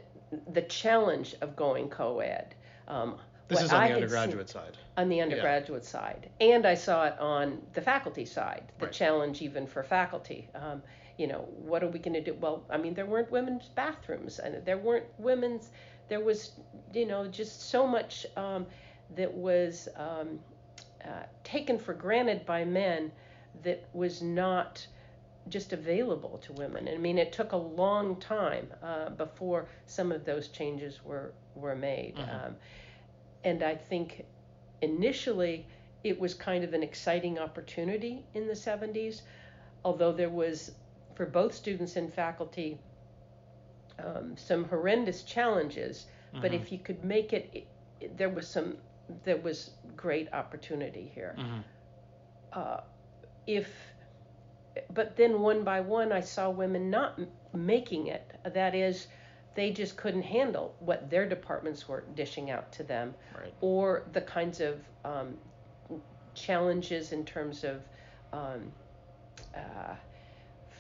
the 0.54 0.62
challenge 0.64 1.36
of 1.42 1.56
going 1.56 1.90
co-ed 1.90 2.56
um, 2.88 3.18
this 3.48 3.62
is 3.62 3.72
on 3.72 3.84
I 3.84 3.88
the 3.88 3.94
undergraduate 3.96 4.50
side. 4.50 4.78
on 4.98 5.08
the 5.10 5.22
undergraduate 5.22 5.86
side 5.86 6.30
and 6.42 6.66
i 6.66 6.74
saw 6.76 7.06
it 7.06 7.16
on 7.20 7.62
the 7.74 7.82
faculty 7.82 8.26
side 8.26 8.64
the 8.80 8.86
Right. 8.86 8.94
challenge 8.94 9.42
even 9.42 9.66
for 9.68 9.82
faculty 9.84 10.50
um, 10.56 10.82
you 11.18 11.28
know 11.28 11.48
what 11.58 11.84
are 11.84 11.88
we 11.88 12.00
going 12.00 12.14
to 12.14 12.22
do 12.24 12.34
well 12.40 12.64
i 12.70 12.78
mean 12.78 12.94
there 12.94 13.06
weren't 13.06 13.32
women's 13.32 13.68
bathrooms 13.70 14.40
and 14.40 14.64
there 14.66 14.78
weren't 14.78 15.06
women's 15.18 15.70
there 16.10 16.20
was 16.22 16.52
you 16.94 17.06
know 17.06 17.28
just 17.28 17.70
so 17.70 17.86
much 17.88 18.26
um, 18.38 18.66
that 19.16 19.34
was 19.34 19.88
um, 19.96 20.40
uh, 21.06 21.24
taken 21.44 21.78
for 21.78 21.94
granted 21.94 22.46
by 22.46 22.64
men 22.66 23.12
that 23.64 23.88
was 23.94 24.22
not 24.22 24.86
just 25.50 25.72
available 25.74 26.38
to 26.40 26.52
women. 26.54 26.88
I 26.90 26.98
mean, 26.98 27.18
it 27.18 27.32
took 27.32 27.54
a 27.54 27.58
long 27.58 28.18
time 28.18 28.68
uh, 28.84 29.10
before 29.12 29.68
some 29.86 30.12
of 30.12 30.26
those 30.26 30.50
changes 30.50 31.04
were 31.04 31.34
were 31.56 31.76
made, 31.76 32.16
Mhm. 32.18 32.48
um, 32.48 32.56
and 33.44 33.64
I 33.64 33.76
think 33.76 34.26
initially 34.82 35.66
it 36.04 36.20
was 36.20 36.34
kind 36.34 36.64
of 36.64 36.74
an 36.74 36.84
exciting 36.84 37.40
opportunity 37.40 38.26
in 38.34 38.48
the 38.48 38.56
70s, 38.56 39.24
although 39.84 40.12
there 40.12 40.30
was 40.30 40.72
for 41.18 41.26
both 41.26 41.54
students 41.56 41.98
and 41.98 42.14
faculty 42.14 42.80
um, 44.00 44.38
some 44.38 44.66
horrendous 44.66 45.24
challenges. 45.24 46.06
But 46.42 46.52
Mhm. 46.52 46.56
if 46.62 46.72
you 46.72 46.80
could 46.80 47.04
make 47.04 47.34
it, 47.34 47.50
it, 47.54 47.68
it- 48.02 48.18
there 48.18 48.30
was 48.30 48.48
some 48.48 48.78
there 49.26 49.38
was 49.38 49.72
great 49.96 50.32
opportunity 50.34 51.12
here 51.16 51.36
Mhm. 51.38 51.64
uh, 52.54 52.82
if 53.48 53.94
but 54.94 55.16
then 55.16 55.42
one 55.42 55.64
by 55.64 55.80
one 55.82 56.12
i 56.12 56.20
saw 56.22 56.50
women 56.50 56.90
not 56.92 57.18
m- 57.18 57.28
making 57.54 58.08
it 58.08 58.24
that 58.54 58.76
is 58.76 59.08
they 59.56 59.72
just 59.72 59.98
couldn't 59.98 60.24
handle 60.24 60.76
what 60.80 61.10
their 61.10 61.28
departments 61.28 61.88
were 61.88 62.04
dishing 62.16 62.52
out 62.52 62.72
to 62.74 62.84
them 62.84 63.16
Right. 63.36 63.54
or 63.62 64.04
the 64.14 64.22
kinds 64.22 64.60
of 64.62 64.80
um, 65.06 65.38
challenges 66.36 67.14
in 67.14 67.26
terms 67.26 67.64
of 67.64 67.82
um, 68.34 68.72
uh, 69.56 69.96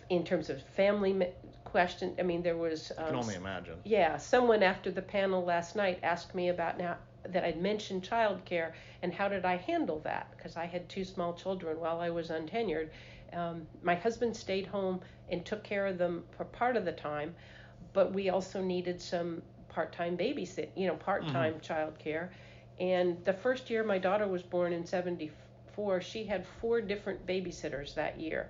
in 0.09 0.23
terms 0.23 0.49
of 0.49 0.61
family 0.75 1.27
question. 1.65 2.15
I 2.17 2.23
mean, 2.23 2.41
there 2.41 2.57
was. 2.57 2.91
Um, 2.97 3.03
I 3.03 3.07
can 3.07 3.15
only 3.17 3.35
imagine. 3.35 3.75
Yeah, 3.83 4.17
someone 4.17 4.63
after 4.63 4.91
the 4.91 5.01
panel 5.01 5.43
last 5.43 5.75
night 5.75 5.99
asked 6.03 6.33
me 6.33 6.49
about 6.49 6.77
now 6.77 6.97
that 7.29 7.43
I'd 7.43 7.61
mentioned 7.61 8.03
childcare 8.03 8.71
and 9.01 9.13
how 9.13 9.27
did 9.27 9.45
I 9.45 9.57
handle 9.57 9.99
that 9.99 10.31
because 10.35 10.55
I 10.55 10.65
had 10.65 10.87
two 10.87 11.03
small 11.03 11.33
children 11.33 11.79
while 11.79 11.99
I 11.99 12.09
was 12.09 12.29
untenured. 12.29 12.89
Um, 13.33 13.67
my 13.83 13.95
husband 13.95 14.35
stayed 14.35 14.65
home 14.65 15.01
and 15.29 15.45
took 15.45 15.63
care 15.63 15.85
of 15.85 15.97
them 15.97 16.23
for 16.35 16.45
part 16.45 16.77
of 16.77 16.85
the 16.85 16.93
time, 16.93 17.35
but 17.93 18.13
we 18.13 18.29
also 18.29 18.61
needed 18.61 19.01
some 19.01 19.41
part-time 19.67 20.17
babysit, 20.17 20.69
you 20.75 20.87
know, 20.87 20.95
part-time 20.95 21.55
mm-hmm. 21.55 21.73
childcare. 21.73 22.29
And 22.79 23.23
the 23.25 23.33
first 23.33 23.69
year 23.69 23.83
my 23.83 23.97
daughter 23.97 24.27
was 24.27 24.43
born 24.43 24.71
in 24.71 24.85
74, 24.85 26.01
she 26.01 26.23
had 26.23 26.45
four 26.61 26.79
different 26.79 27.25
babysitters 27.27 27.93
that 27.95 28.19
year 28.19 28.49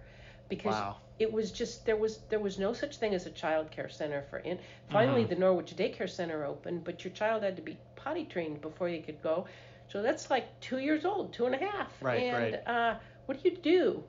because 0.49 0.75
wow. 0.75 0.97
It 1.19 1.31
was 1.31 1.51
just 1.51 1.85
there 1.85 1.95
was 1.95 2.19
there 2.29 2.39
was 2.39 2.59
no 2.59 2.73
such 2.73 2.97
thing 2.97 3.13
as 3.13 3.25
a 3.25 3.31
child 3.31 3.71
care 3.71 3.89
center 3.89 4.23
for 4.29 4.39
in 4.39 4.57
finally 4.91 5.21
mm-hmm. 5.21 5.29
the 5.29 5.35
Norwich 5.35 5.75
daycare 5.75 6.09
center 6.09 6.45
opened 6.45 6.83
but 6.83 7.03
your 7.03 7.13
child 7.13 7.43
had 7.43 7.55
to 7.55 7.61
be 7.61 7.77
potty 7.95 8.25
trained 8.25 8.61
before 8.61 8.89
you 8.89 9.01
could 9.01 9.21
go. 9.21 9.45
So 9.89 10.01
that's 10.01 10.29
like 10.29 10.59
two 10.59 10.79
years 10.79 11.05
old 11.05 11.33
two 11.33 11.45
and 11.45 11.55
a 11.55 11.57
half. 11.57 11.91
Right 12.01 12.23
and 12.23 12.53
right. 12.53 12.67
Uh, 12.67 12.95
what 13.25 13.41
do 13.41 13.49
you 13.49 13.57
do? 13.57 14.03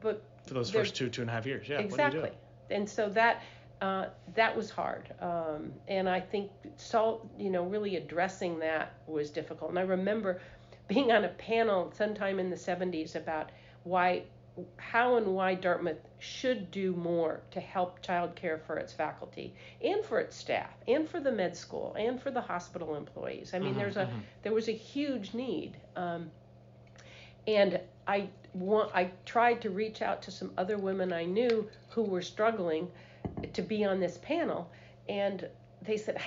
But 0.00 0.22
for 0.46 0.54
those 0.54 0.70
first 0.70 0.96
two 0.96 1.08
two 1.08 1.22
and 1.22 1.30
a 1.30 1.32
half 1.32 1.46
years 1.46 1.68
yeah 1.68 1.78
exactly. 1.78 2.30
And 2.70 2.88
so 2.88 3.08
that 3.10 3.42
uh, 3.80 4.06
that 4.34 4.56
was 4.56 4.70
hard 4.70 5.14
um, 5.20 5.72
and 5.86 6.08
I 6.08 6.20
think 6.20 6.50
so 6.76 7.28
you 7.38 7.50
know 7.50 7.64
really 7.64 7.96
addressing 7.96 8.58
that 8.60 8.94
was 9.06 9.30
difficult. 9.30 9.70
And 9.70 9.78
I 9.78 9.82
remember 9.82 10.40
being 10.88 11.12
on 11.12 11.24
a 11.24 11.28
panel 11.28 11.92
sometime 11.94 12.40
in 12.40 12.48
the 12.50 12.56
70s 12.56 13.14
about 13.14 13.50
why 13.84 14.22
how 14.76 15.16
and 15.16 15.26
why 15.26 15.54
Dartmouth 15.54 16.08
should 16.18 16.70
do 16.70 16.92
more 16.92 17.40
to 17.50 17.60
help 17.60 18.04
childcare 18.04 18.60
for 18.66 18.76
its 18.76 18.92
faculty 18.92 19.54
and 19.82 20.04
for 20.04 20.18
its 20.18 20.36
staff 20.36 20.70
and 20.86 21.08
for 21.08 21.20
the 21.20 21.30
med 21.30 21.56
school 21.56 21.94
and 21.98 22.20
for 22.20 22.30
the 22.30 22.40
hospital 22.40 22.96
employees. 22.96 23.54
I 23.54 23.58
mean, 23.58 23.70
mm-hmm, 23.70 23.78
there's 23.78 23.96
a 23.96 24.06
mm-hmm. 24.06 24.18
there 24.42 24.52
was 24.52 24.68
a 24.68 24.72
huge 24.72 25.34
need, 25.34 25.76
um, 25.96 26.30
and 27.46 27.80
I 28.06 28.28
want 28.54 28.94
I 28.94 29.10
tried 29.24 29.60
to 29.62 29.70
reach 29.70 30.02
out 30.02 30.22
to 30.22 30.30
some 30.30 30.52
other 30.58 30.78
women 30.78 31.12
I 31.12 31.24
knew 31.24 31.68
who 31.90 32.02
were 32.02 32.22
struggling 32.22 32.90
to 33.52 33.62
be 33.62 33.84
on 33.84 34.00
this 34.00 34.18
panel, 34.18 34.70
and 35.08 35.48
they 35.82 35.96
said, 35.96 36.20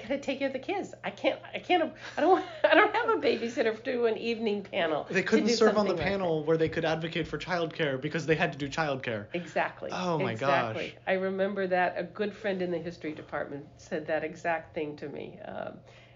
gotta 0.00 0.18
take 0.18 0.38
care 0.38 0.48
of 0.48 0.52
the 0.52 0.58
kids. 0.58 0.94
I 1.04 1.10
can't. 1.10 1.40
I 1.54 1.58
can't. 1.58 1.92
I 2.16 2.20
don't. 2.20 2.44
I 2.64 2.74
don't 2.74 2.94
have 2.94 3.08
a 3.10 3.14
babysitter 3.14 3.76
to 3.76 3.92
do 3.92 4.06
an 4.06 4.16
evening 4.16 4.62
panel. 4.62 5.06
They 5.10 5.22
couldn't 5.22 5.48
serve 5.48 5.76
on 5.76 5.86
the 5.86 5.94
like 5.94 6.02
panel 6.02 6.40
that. 6.40 6.46
where 6.46 6.56
they 6.56 6.68
could 6.68 6.84
advocate 6.84 7.26
for 7.26 7.38
childcare 7.38 8.00
because 8.00 8.26
they 8.26 8.34
had 8.34 8.52
to 8.52 8.58
do 8.58 8.68
childcare. 8.68 9.26
Exactly. 9.34 9.90
Oh 9.92 10.18
my 10.18 10.32
exactly. 10.32 10.88
gosh. 10.88 10.96
I 11.06 11.12
remember 11.14 11.66
that 11.66 11.94
a 11.96 12.04
good 12.04 12.34
friend 12.34 12.62
in 12.62 12.70
the 12.70 12.78
history 12.78 13.12
department 13.12 13.66
said 13.76 14.06
that 14.06 14.24
exact 14.24 14.74
thing 14.74 14.96
to 14.96 15.08
me. 15.08 15.38
Um, 15.44 15.74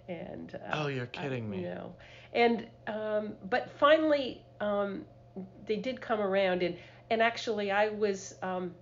and. 0.08 0.54
Uh, 0.54 0.82
oh, 0.84 0.86
you're 0.88 1.06
kidding 1.06 1.44
I, 1.44 1.48
me. 1.48 1.56
You 1.62 1.74
know, 1.74 1.94
and 2.32 2.66
um, 2.86 3.34
but 3.48 3.70
finally 3.78 4.42
um, 4.60 5.04
they 5.66 5.76
did 5.76 6.00
come 6.00 6.20
around 6.20 6.62
and 6.62 6.76
and 7.10 7.22
actually 7.22 7.70
I 7.70 7.88
was 7.88 8.34
um, 8.42 8.74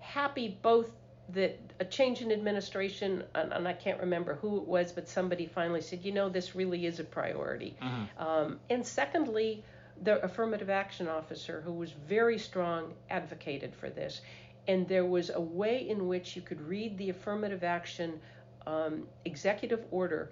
happy 0.00 0.58
both 0.62 0.90
that 1.30 1.58
a 1.80 1.84
change 1.84 2.20
in 2.20 2.30
administration, 2.30 3.24
and, 3.34 3.52
and, 3.52 3.66
I 3.66 3.72
can't 3.72 4.00
remember 4.00 4.34
who 4.34 4.58
it 4.58 4.66
was, 4.66 4.92
but 4.92 5.08
somebody 5.08 5.46
finally 5.46 5.80
said, 5.80 6.04
you 6.04 6.12
know, 6.12 6.28
this 6.28 6.54
really 6.54 6.86
is 6.86 7.00
a 7.00 7.04
priority. 7.04 7.76
Mm-hmm. 7.80 8.22
Um, 8.22 8.60
and 8.68 8.86
secondly, 8.86 9.64
the 10.02 10.22
affirmative 10.22 10.70
action 10.70 11.08
officer, 11.08 11.62
who 11.62 11.72
was 11.72 11.92
very 11.92 12.38
strong, 12.38 12.92
advocated 13.10 13.74
for 13.74 13.88
this. 13.88 14.20
And 14.68 14.86
there 14.88 15.04
was 15.04 15.30
a 15.30 15.40
way 15.40 15.88
in 15.88 16.08
which 16.08 16.36
you 16.36 16.42
could 16.42 16.60
read 16.60 16.98
the 16.98 17.10
affirmative 17.10 17.64
action 17.64 18.20
um, 18.66 19.06
executive 19.24 19.84
order 19.90 20.30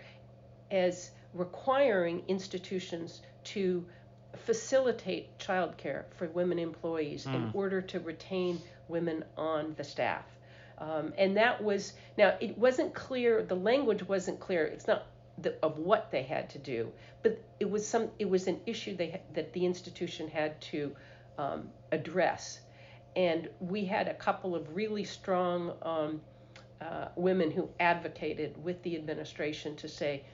as 0.71 1.11
requiring 1.35 2.23
institutions 2.29 3.21
to 3.45 3.85
facilitate 4.37 5.39
childcare 5.39 6.05
for 6.17 6.27
women 6.29 6.59
employees 6.59 7.27
mm. 7.27 7.35
in 7.35 7.51
order 7.55 7.83
to 7.83 8.01
retain 8.01 8.61
women 8.89 9.25
on 9.37 9.75
the 9.77 9.85
staff. 9.85 10.25
Um, 10.83 11.15
and 11.17 11.37
that 11.37 11.63
was 11.63 11.93
now 12.19 12.35
it 12.41 12.59
wasn't 12.59 12.93
clear. 12.93 13.45
The 13.45 13.55
language 13.55 14.03
wasn't 14.09 14.41
clear. 14.41 14.65
It's 14.65 14.89
not 14.89 15.07
the, 15.39 15.55
of 15.63 15.79
what 15.79 16.11
they 16.11 16.25
had 16.25 16.51
to 16.51 16.59
do, 16.59 16.91
but 17.23 17.41
it 17.61 17.71
was 17.71 17.87
some. 17.87 18.11
It 18.19 18.29
was 18.29 18.49
an 18.49 18.61
issue 18.67 18.97
they 18.97 19.21
that 19.35 19.53
the 19.53 19.65
institution 19.65 20.29
had 20.29 20.61
to 20.73 20.93
um, 21.39 21.69
address, 21.93 22.61
and 23.15 23.49
we 23.61 23.85
had 23.85 24.09
a 24.09 24.15
couple 24.15 24.57
of 24.57 24.75
really 24.75 25.05
strong 25.05 25.73
um, 25.83 26.21
uh, 26.81 27.09
women 27.15 27.53
who 27.53 27.69
advocated 27.79 28.63
with 28.65 28.83
the 28.83 28.97
administration 28.97 29.77
to 29.77 29.89
say 29.89 30.25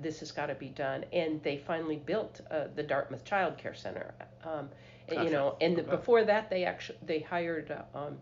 this 0.00 0.18
has 0.18 0.32
got 0.32 0.46
to 0.46 0.56
be 0.56 0.70
done, 0.70 1.04
and 1.12 1.40
they 1.44 1.56
finally 1.56 2.02
built 2.04 2.40
uh, 2.50 2.64
the 2.74 2.82
Dartmouth 2.82 3.24
Child 3.24 3.58
Care 3.58 3.74
Center. 3.74 4.12
Um, 4.42 4.70
gotcha. 5.08 5.24
You 5.24 5.30
know, 5.30 5.56
and 5.60 5.78
okay. 5.78 5.88
before 5.88 6.24
that, 6.24 6.50
they 6.50 6.64
actually 6.64 6.98
they 7.06 7.20
hired. 7.20 7.70
Uh, 7.70 7.96
um, 7.96 8.18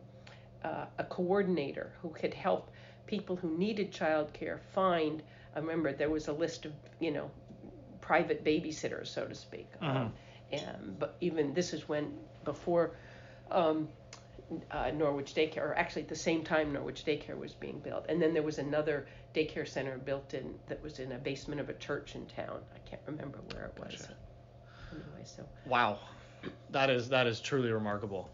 uh, 0.65 0.87
a 0.99 1.05
coordinator 1.05 1.93
who 2.01 2.11
could 2.11 2.35
help 2.35 2.71
people 3.07 3.37
who 3.37 3.57
needed 3.59 3.93
childcare 3.93 4.61
find. 4.75 5.23
I 5.55 5.59
remember 5.59 5.93
there 5.93 6.11
was 6.11 6.29
a 6.29 6.33
list 6.33 6.67
of 6.67 6.73
you 7.01 7.11
know 7.11 7.31
private 8.01 8.45
babysitters, 8.45 9.09
so 9.09 9.27
to 9.27 9.35
speak. 9.35 9.69
Mm-hmm. 9.81 9.97
Um, 9.97 10.13
and 10.53 10.99
but 10.99 11.17
even 11.21 11.55
this 11.55 11.73
is 11.73 11.89
when 11.89 12.13
before 12.45 12.93
um, 13.51 13.89
uh, 14.71 14.91
Norwich 14.91 15.35
Daycare, 15.35 15.59
or 15.59 15.75
actually 15.75 16.03
at 16.03 16.09
the 16.09 16.17
same 16.17 16.45
time 16.45 16.73
Norwich 16.73 17.05
Daycare 17.05 17.39
was 17.39 17.53
being 17.53 17.79
built, 17.81 18.07
and 18.09 18.21
then 18.21 18.35
there 18.35 18.43
was 18.43 18.59
another 18.59 19.07
daycare 19.35 19.67
center 19.67 19.97
built 19.99 20.35
in 20.35 20.55
that 20.69 20.83
was 20.83 20.99
in 20.99 21.13
a 21.13 21.19
basement 21.19 21.61
of 21.61 21.69
a 21.69 21.75
church 21.75 22.15
in 22.15 22.27
town. 22.27 22.61
I 22.75 22.89
can't 22.89 23.03
remember 23.07 23.39
where 23.53 23.65
it 23.65 23.81
was. 23.81 24.03
Gotcha. 24.03 24.15
Anyway, 24.91 25.25
so. 25.25 25.45
Wow, 25.67 25.99
that 26.71 26.91
is 26.91 27.09
that 27.09 27.27
is 27.27 27.41
truly 27.41 27.71
remarkable. 27.71 28.31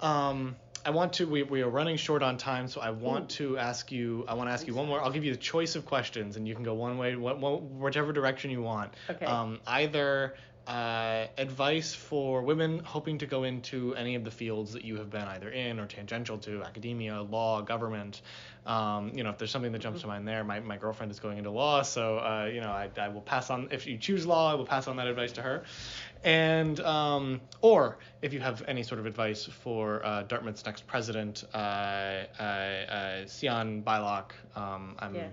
Um, 0.00 0.56
I 0.88 0.90
want 0.90 1.12
to. 1.14 1.26
We, 1.28 1.42
we 1.42 1.60
are 1.60 1.68
running 1.68 1.98
short 1.98 2.22
on 2.22 2.38
time, 2.38 2.66
so 2.66 2.80
I 2.80 2.88
want 2.88 3.38
Ooh. 3.42 3.50
to 3.50 3.58
ask 3.58 3.92
you. 3.92 4.24
I 4.26 4.32
want 4.32 4.48
to 4.48 4.54
ask 4.54 4.66
you 4.66 4.74
one 4.74 4.86
more. 4.86 5.02
I'll 5.02 5.10
give 5.10 5.22
you 5.22 5.32
the 5.32 5.36
choice 5.38 5.76
of 5.76 5.84
questions, 5.84 6.38
and 6.38 6.48
you 6.48 6.54
can 6.54 6.64
go 6.64 6.72
one 6.72 6.96
way, 6.96 7.14
whichever 7.14 8.10
direction 8.10 8.50
you 8.50 8.62
want. 8.62 8.94
Okay. 9.10 9.26
Um, 9.26 9.60
either 9.66 10.32
uh, 10.66 11.26
advice 11.36 11.94
for 11.94 12.40
women 12.40 12.78
hoping 12.78 13.18
to 13.18 13.26
go 13.26 13.44
into 13.44 13.94
any 13.96 14.14
of 14.14 14.24
the 14.24 14.30
fields 14.30 14.72
that 14.72 14.82
you 14.82 14.96
have 14.96 15.10
been 15.10 15.24
either 15.24 15.50
in 15.50 15.78
or 15.78 15.86
tangential 15.86 16.38
to 16.38 16.62
academia, 16.62 17.20
law, 17.20 17.60
government. 17.60 18.22
Um, 18.64 19.12
you 19.14 19.24
know, 19.24 19.30
if 19.30 19.38
there's 19.38 19.50
something 19.50 19.72
that 19.72 19.80
jumps 19.80 20.00
mm-hmm. 20.00 20.08
to 20.08 20.14
mind 20.14 20.28
there, 20.28 20.44
my, 20.44 20.60
my 20.60 20.76
girlfriend 20.76 21.10
is 21.10 21.20
going 21.20 21.38
into 21.38 21.50
law, 21.50 21.82
so 21.82 22.18
uh, 22.18 22.50
you 22.52 22.60
know, 22.60 22.70
I, 22.70 22.90
I 22.98 23.08
will 23.08 23.22
pass 23.22 23.48
on. 23.48 23.68
If 23.70 23.86
you 23.86 23.96
choose 23.96 24.26
law, 24.26 24.52
I 24.52 24.54
will 24.54 24.66
pass 24.66 24.88
on 24.88 24.96
that 24.96 25.06
advice 25.06 25.32
to 25.32 25.42
her 25.42 25.64
and 26.24 26.80
um, 26.80 27.40
or 27.60 27.98
if 28.22 28.32
you 28.32 28.40
have 28.40 28.62
any 28.66 28.82
sort 28.82 28.98
of 28.98 29.06
advice 29.06 29.44
for 29.44 30.04
uh, 30.04 30.22
Dartmouth's 30.24 30.64
next 30.64 30.86
president, 30.86 31.44
uh, 31.54 31.56
uh, 31.56 32.42
uh 32.42 33.26
Sian 33.26 33.82
Beilock. 33.82 34.32
Um, 34.56 34.96
I 34.98 35.10
yeah. 35.10 35.26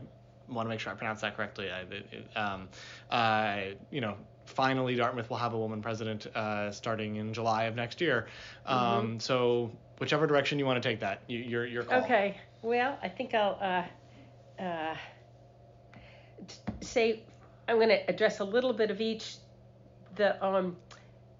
want 0.47 0.65
to 0.65 0.69
make 0.69 0.79
sure 0.79 0.91
I 0.91 0.95
pronounce 0.95 1.21
that 1.21 1.35
correctly. 1.35 1.69
I, 1.71 1.81
it, 1.81 2.27
um, 2.35 2.67
uh, 3.09 3.61
you 3.89 4.01
know, 4.01 4.15
finally 4.45 4.95
Dartmouth 4.95 5.29
will 5.29 5.37
have 5.37 5.53
a 5.53 5.57
woman 5.57 5.81
president 5.81 6.27
uh, 6.35 6.71
starting 6.71 7.15
in 7.15 7.33
July 7.33 7.63
of 7.63 7.75
next 7.75 7.99
year. 8.01 8.27
Um, 8.65 8.79
mm-hmm. 8.79 9.19
So 9.19 9.71
whichever 9.99 10.27
direction 10.27 10.59
you 10.59 10.65
want 10.65 10.81
to 10.81 10.87
take 10.87 10.99
that, 10.99 11.21
you, 11.27 11.39
your 11.39 11.65
your 11.65 11.83
call. 11.83 12.03
Okay. 12.03 12.37
Well, 12.61 12.97
I 13.01 13.09
think 13.09 13.33
I'll 13.33 13.87
say 16.81 17.23
I'm 17.67 17.77
going 17.77 17.89
to 17.89 18.09
address 18.09 18.39
a 18.39 18.43
little 18.43 18.73
bit 18.73 18.91
of 18.91 19.01
each 19.01 19.37
the 20.15 20.43
um 20.45 20.75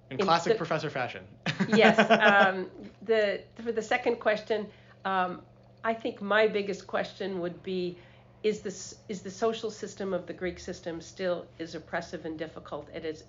in 0.09 0.17
classic 0.17 0.53
the, 0.53 0.57
professor 0.57 0.89
fashion. 0.89 1.23
yes. 1.69 1.99
Um, 1.99 2.67
the 3.03 3.41
for 3.63 3.71
the 3.71 3.81
second 3.81 4.19
question, 4.19 4.67
um, 5.03 5.41
I 5.83 5.93
think 5.93 6.21
my 6.21 6.47
biggest 6.47 6.87
question 6.87 7.39
would 7.39 7.61
be, 7.63 7.97
is 8.43 8.61
this 8.61 8.95
is 9.09 9.21
the 9.21 9.31
social 9.31 9.71
system 9.71 10.13
of 10.13 10.25
the 10.25 10.33
Greek 10.33 10.59
system 10.59 11.01
still 11.01 11.45
as 11.59 11.75
oppressive 11.75 12.25
and 12.25 12.37
difficult 12.37 12.87
it 12.93 13.05
is, 13.05 13.23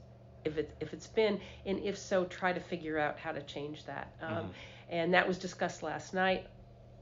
if 0.44 0.58
it 0.58 0.74
if 0.80 0.92
it's 0.92 1.06
been, 1.06 1.40
and 1.64 1.78
if 1.80 1.96
so, 1.96 2.24
try 2.24 2.52
to 2.52 2.60
figure 2.60 2.98
out 2.98 3.18
how 3.18 3.32
to 3.32 3.42
change 3.42 3.84
that. 3.86 4.12
Um, 4.22 4.30
mm-hmm. 4.30 4.48
And 4.88 5.14
that 5.14 5.26
was 5.26 5.38
discussed 5.38 5.82
last 5.82 6.14
night 6.14 6.46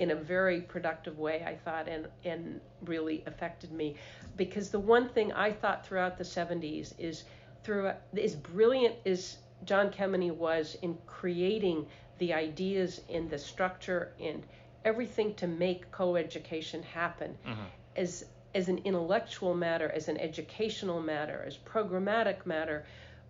in 0.01 0.11
a 0.11 0.15
very 0.15 0.61
productive 0.61 1.19
way, 1.19 1.45
I 1.47 1.55
thought, 1.57 1.89
and 1.89 2.09
and 2.25 2.61
really 2.85 3.25
affected 3.27 3.73
me, 3.73 3.97
because 4.37 4.71
the 4.71 4.81
one 4.81 5.09
thing 5.09 5.33
I 5.33 5.53
thought 5.53 5.87
throughout 5.87 6.17
the 6.17 6.25
70s 6.25 6.95
is 6.99 7.25
through 7.65 7.93
as 8.21 8.35
brilliant 8.35 8.95
as 9.05 9.39
John 9.65 9.91
Kemeny 9.91 10.31
was 10.31 10.77
in 10.83 10.97
creating 11.07 11.87
the 12.19 12.33
ideas 12.33 13.01
in 13.09 13.29
the 13.29 13.39
structure 13.39 14.13
and 14.21 14.45
everything 14.85 15.35
to 15.35 15.47
make 15.47 15.91
co-education 15.91 16.83
happen 16.83 17.37
mm-hmm. 17.47 17.63
as 17.97 18.27
as 18.55 18.69
an 18.69 18.79
intellectual 18.85 19.53
matter, 19.53 19.91
as 19.91 20.09
an 20.09 20.17
educational 20.19 21.01
matter, 21.01 21.43
as 21.45 21.57
programmatic 21.57 22.47
matter, 22.47 22.87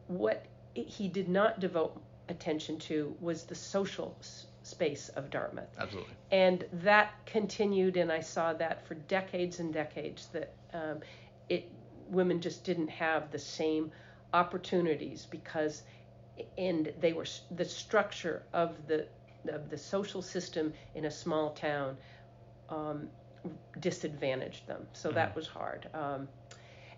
what 0.07 0.45
he 0.75 1.09
did 1.09 1.31
not 1.31 1.61
devote 1.61 1.99
attention 2.29 2.79
to 2.79 3.17
was 3.21 3.45
the 3.45 3.55
social 3.55 4.15
s- 4.21 4.47
space 4.63 5.09
of 5.11 5.31
Dartmouth. 5.31 5.75
Absolutely. 5.79 6.13
And 6.31 6.67
that 6.75 7.15
continued, 7.25 7.97
and 7.97 8.13
I 8.13 8.21
saw 8.21 8.53
that 8.55 8.87
for 8.87 8.95
decades 8.95 9.61
and 9.61 9.73
decades 9.73 10.29
that 10.33 10.53
um, 10.75 11.01
it 11.49 11.71
women 12.09 12.41
just 12.41 12.65
didn't 12.65 12.89
have 12.89 13.31
the 13.31 13.39
same 13.39 13.91
opportunities 14.35 15.27
because 15.31 15.83
and 16.59 16.93
they 17.01 17.13
were 17.13 17.27
the 17.57 17.65
structure 17.65 18.43
of 18.53 18.87
the 18.89 19.07
of 19.49 19.71
the 19.71 19.79
social 19.79 20.21
system 20.21 20.73
in 20.95 21.05
a 21.05 21.11
small 21.11 21.51
town 21.51 21.97
um, 22.69 23.09
disadvantaged 23.81 24.67
them. 24.67 24.87
So 24.93 25.09
mm-hmm. 25.09 25.17
that 25.17 25.37
was 25.37 25.47
hard. 25.47 25.89
Um, 25.95 26.29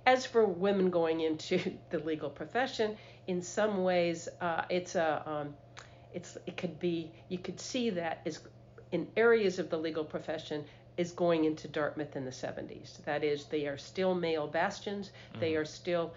as 0.06 0.24
for 0.24 0.46
women 0.46 0.90
going 0.90 1.20
into 1.20 1.58
the 1.90 1.98
legal 1.98 2.30
profession, 2.30 2.96
in 3.26 3.42
some 3.42 3.82
ways, 3.82 4.28
uh, 4.40 4.62
it's 4.70 4.94
a 4.94 5.22
um, 5.26 5.54
it's 6.14 6.38
it 6.46 6.56
could 6.56 6.78
be 6.78 7.10
you 7.28 7.38
could 7.38 7.60
see 7.60 7.90
that 7.90 8.22
is 8.24 8.40
in 8.92 9.06
areas 9.16 9.58
of 9.58 9.68
the 9.68 9.76
legal 9.76 10.04
profession 10.04 10.64
is 10.96 11.12
going 11.12 11.44
into 11.44 11.68
Dartmouth 11.68 12.16
in 12.16 12.24
the 12.24 12.30
70s. 12.30 13.04
That 13.04 13.22
is, 13.22 13.44
they 13.44 13.66
are 13.66 13.76
still 13.76 14.14
male 14.14 14.46
bastions. 14.46 15.08
Mm-hmm. 15.08 15.40
They 15.40 15.56
are 15.56 15.64
still 15.64 16.14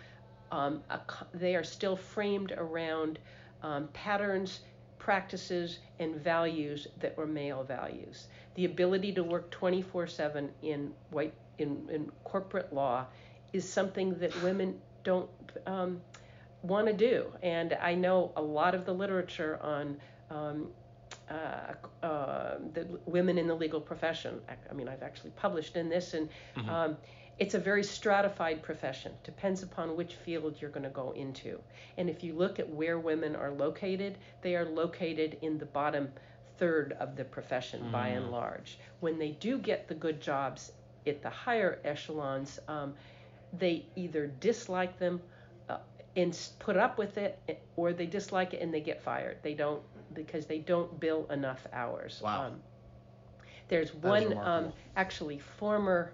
um, 0.51 0.81
a, 0.89 0.99
they 1.33 1.55
are 1.55 1.63
still 1.63 1.95
framed 1.95 2.53
around 2.57 3.19
um, 3.63 3.87
patterns, 3.93 4.61
practices, 4.97 5.79
and 5.99 6.15
values 6.15 6.87
that 6.99 7.17
were 7.17 7.27
male 7.27 7.63
values. 7.63 8.27
The 8.55 8.65
ability 8.65 9.13
to 9.13 9.23
work 9.23 9.51
24/7 9.51 10.49
in 10.61 10.93
white 11.11 11.33
in, 11.57 11.87
in 11.89 12.11
corporate 12.23 12.73
law 12.73 13.05
is 13.53 13.67
something 13.67 14.17
that 14.19 14.35
women 14.43 14.79
don't 15.03 15.29
um, 15.65 16.01
want 16.61 16.87
to 16.87 16.93
do. 16.93 17.25
And 17.41 17.77
I 17.81 17.95
know 17.95 18.31
a 18.35 18.41
lot 18.41 18.75
of 18.75 18.85
the 18.85 18.93
literature 18.93 19.59
on 19.61 19.97
um, 20.29 20.67
uh, 21.29 22.05
uh, 22.05 22.57
the 22.73 22.87
women 23.05 23.37
in 23.37 23.47
the 23.47 23.55
legal 23.55 23.79
profession. 23.79 24.41
I, 24.69 24.73
mean, 24.73 24.87
I've 24.87 25.03
actually 25.03 25.31
published 25.31 25.75
in 25.75 25.89
this, 25.89 26.13
and 26.13 26.29
mm-hmm. 26.57 26.93
It's 27.39 27.53
a 27.53 27.59
very 27.59 27.83
stratified 27.83 28.61
profession. 28.61 29.13
Depends 29.23 29.63
upon 29.63 29.95
which 29.95 30.15
field 30.15 30.55
you're 30.59 30.69
going 30.69 30.83
to 30.83 30.89
go 30.89 31.11
into. 31.11 31.59
And 31.97 32.09
if 32.09 32.23
you 32.23 32.33
look 32.33 32.59
at 32.59 32.69
where 32.69 32.99
women 32.99 33.35
are 33.35 33.51
located, 33.51 34.17
they 34.41 34.55
are 34.55 34.65
located 34.65 35.37
in 35.41 35.57
the 35.57 35.65
bottom 35.65 36.09
third 36.57 36.97
of 36.99 37.15
the 37.15 37.23
profession 37.23 37.81
mm. 37.83 37.91
by 37.91 38.09
and 38.09 38.25
mm. 38.25 38.31
large. 38.31 38.77
When 38.99 39.17
they 39.17 39.31
do 39.31 39.57
get 39.57 39.87
the 39.87 39.95
good 39.95 40.19
jobs 40.19 40.73
at 41.07 41.21
the 41.21 41.29
higher 41.29 41.79
echelons, 41.85 42.59
um, 42.67 42.93
they 43.57 43.85
either 43.95 44.27
dislike 44.41 44.99
them 44.99 45.21
uh, 45.69 45.77
and 46.17 46.37
put 46.59 46.75
up 46.75 46.97
with 46.97 47.17
it, 47.17 47.39
or 47.77 47.93
they 47.93 48.05
dislike 48.05 48.53
it 48.53 48.61
and 48.61 48.73
they 48.73 48.81
get 48.81 49.01
fired. 49.01 49.37
They 49.41 49.53
don't 49.53 49.81
because 50.13 50.45
they 50.45 50.59
don't 50.59 50.99
bill 50.99 51.25
enough 51.29 51.65
hours. 51.71 52.19
Wow. 52.21 52.47
Um, 52.47 52.59
there's 53.69 53.93
one 53.93 54.35
um, 54.39 54.73
actually 54.95 55.39
former 55.39 56.11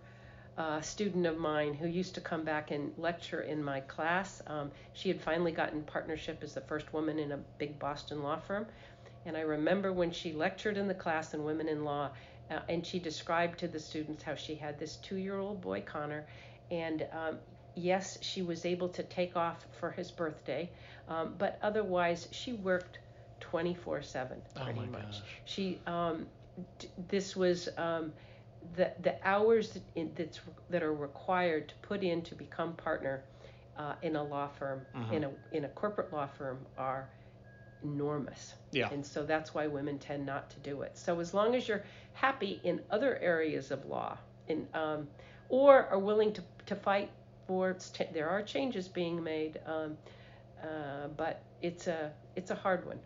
uh, 0.58 0.80
student 0.82 1.26
of 1.26 1.38
mine 1.38 1.74
who 1.74 1.88
used 1.88 2.15
to 2.15 2.22
come 2.22 2.44
back 2.44 2.72
and 2.72 2.94
lecture 2.98 3.41
in 3.41 3.63
my 3.63 3.82
class. 3.82 4.41
Um, 4.48 4.72
she 4.94 5.10
had 5.10 5.20
finally 5.20 5.52
gotten 5.52 5.84
partnership 5.84 6.39
as 6.44 6.54
the 6.54 6.62
first 6.62 6.94
woman 6.94 7.20
in 7.20 7.34
a 7.34 7.38
big 7.58 7.78
Boston 7.78 8.24
law 8.24 8.38
firm. 8.38 8.65
And 9.26 9.36
I 9.36 9.41
remember 9.41 9.91
when 9.91 10.12
she 10.12 10.34
lectured 10.34 10.78
in 10.78 10.88
the 10.88 10.94
class 10.94 11.34
in 11.34 11.44
Women 11.44 11.68
in 11.68 11.84
Law, 11.84 12.12
uh, 12.52 12.60
and 12.70 12.86
she 12.86 13.00
described 13.00 13.60
to 13.60 13.68
the 13.68 13.80
students 13.80 14.24
how 14.24 14.36
she 14.36 14.56
had 14.56 14.80
this 14.80 14.98
two 14.98 15.18
year 15.18 15.38
old 15.38 15.62
boy, 15.62 15.82
Connor, 15.82 16.26
and 16.70 17.06
um, 17.12 17.38
yes, 17.76 18.18
she 18.22 18.44
was 18.44 18.65
able 18.65 18.89
to 18.89 19.04
take 19.04 19.36
off 19.36 19.65
for 19.80 19.91
his 19.91 20.12
birthday, 20.12 20.70
um, 21.10 21.34
but 21.38 21.58
otherwise 21.62 22.28
she 22.32 22.54
worked 22.54 23.00
24 23.39 24.02
7 24.02 24.41
pretty 24.56 24.80
oh 24.80 24.91
much. 24.91 25.02
Gosh. 25.02 25.22
She, 25.46 25.80
um, 25.88 26.28
d- 26.80 26.89
this 27.10 27.36
was 27.36 27.68
um, 27.78 28.13
the, 28.75 28.91
the 29.01 29.15
hours 29.28 29.69
that, 29.71 29.84
in, 29.95 30.12
that's, 30.15 30.39
that 30.69 30.84
are 30.84 30.93
required 30.93 31.69
to 31.69 31.75
put 31.82 32.04
in 32.04 32.21
to 32.23 32.36
become 32.36 32.73
partner 32.73 33.23
uh, 33.78 33.95
in 34.01 34.15
a 34.15 34.23
law 34.23 34.47
firm, 34.47 34.82
mm-hmm. 34.95 35.13
in, 35.13 35.23
a, 35.25 35.32
in 35.51 35.65
a 35.65 35.69
corporate 35.69 36.12
law 36.13 36.28
firm, 36.38 36.58
are 36.78 37.10
enormous. 37.84 38.54
Yeah. 38.71 38.89
And 38.91 39.06
so 39.06 39.23
that's 39.23 39.54
why 39.54 39.67
women 39.67 39.99
tend 39.99 40.25
not 40.25 40.49
to 40.51 40.60
do 40.60 40.82
it. 40.82 40.97
So 40.97 41.19
as 41.19 41.34
long 41.34 41.56
as 41.56 41.67
you're 41.67 41.84
happy 42.13 42.60
in 42.63 42.82
other 42.89 43.17
areas 43.17 43.71
of 43.71 43.86
law, 43.86 44.17
in, 44.47 44.67
um, 44.73 45.08
or 45.49 45.86
are 45.88 45.99
willing 45.99 46.34
to, 46.34 46.43
to 46.67 46.75
fight 46.75 47.12
for, 47.47 47.78
there 48.13 48.30
are 48.30 48.41
changes 48.41 48.88
being 48.88 49.23
made, 49.23 49.60
um, 49.65 49.97
uh, 50.63 51.08
but 51.15 51.43
it's 51.62 51.88
a 51.88 52.12
it's 52.36 52.51
a 52.51 52.56
hard 52.56 52.86
one. 52.86 52.99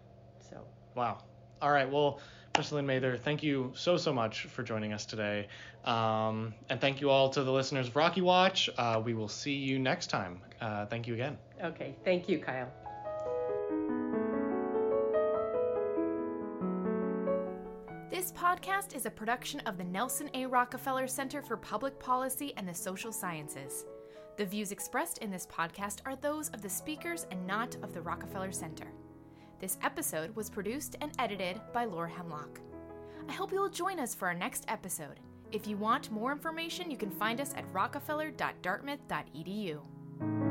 So. 0.49 0.57
Wow. 0.95 1.23
All 1.61 1.71
right. 1.71 1.89
Well, 1.89 2.19
Professor 2.59 2.81
Mather, 2.81 3.15
thank 3.15 3.41
you 3.41 3.71
so, 3.73 3.95
so 3.95 4.11
much 4.11 4.41
for 4.47 4.63
joining 4.63 4.91
us 4.91 5.05
today. 5.05 5.47
Um, 5.85 6.53
and 6.69 6.81
thank 6.81 6.99
you 6.99 7.09
all 7.09 7.29
to 7.29 7.41
the 7.41 7.51
listeners 7.53 7.87
of 7.87 7.95
Rocky 7.95 8.19
Watch. 8.19 8.69
Uh, 8.77 9.01
we 9.01 9.13
will 9.13 9.29
see 9.29 9.53
you 9.53 9.79
next 9.79 10.07
time. 10.07 10.41
Uh, 10.59 10.85
thank 10.85 11.07
you 11.07 11.13
again. 11.13 11.37
Okay. 11.63 11.95
Thank 12.03 12.27
you, 12.27 12.37
Kyle. 12.39 12.69
This 18.11 18.33
podcast 18.33 18.93
is 18.93 19.05
a 19.05 19.09
production 19.09 19.61
of 19.61 19.77
the 19.77 19.85
Nelson 19.85 20.29
A. 20.33 20.45
Rockefeller 20.45 21.07
Center 21.07 21.41
for 21.41 21.55
Public 21.55 21.97
Policy 21.97 22.51
and 22.57 22.67
the 22.67 22.73
Social 22.73 23.13
Sciences. 23.13 23.85
The 24.35 24.45
views 24.45 24.73
expressed 24.73 25.19
in 25.19 25.31
this 25.31 25.47
podcast 25.47 25.99
are 26.05 26.17
those 26.17 26.49
of 26.49 26.61
the 26.61 26.69
speakers 26.69 27.25
and 27.31 27.47
not 27.47 27.77
of 27.83 27.93
the 27.93 28.01
Rockefeller 28.01 28.51
Center. 28.51 28.91
This 29.59 29.77
episode 29.83 30.33
was 30.37 30.49
produced 30.49 30.95
and 31.01 31.11
edited 31.19 31.59
by 31.73 31.83
Laura 31.83 32.09
Hemlock. 32.09 32.61
I 33.27 33.33
hope 33.33 33.51
you 33.51 33.59
will 33.59 33.69
join 33.69 33.99
us 33.99 34.15
for 34.15 34.29
our 34.29 34.33
next 34.33 34.63
episode. 34.69 35.19
If 35.51 35.67
you 35.67 35.75
want 35.75 36.11
more 36.11 36.31
information, 36.31 36.89
you 36.89 36.95
can 36.95 37.11
find 37.11 37.41
us 37.41 37.53
at 37.55 37.65
rockefeller.dartmouth.edu. 37.73 40.48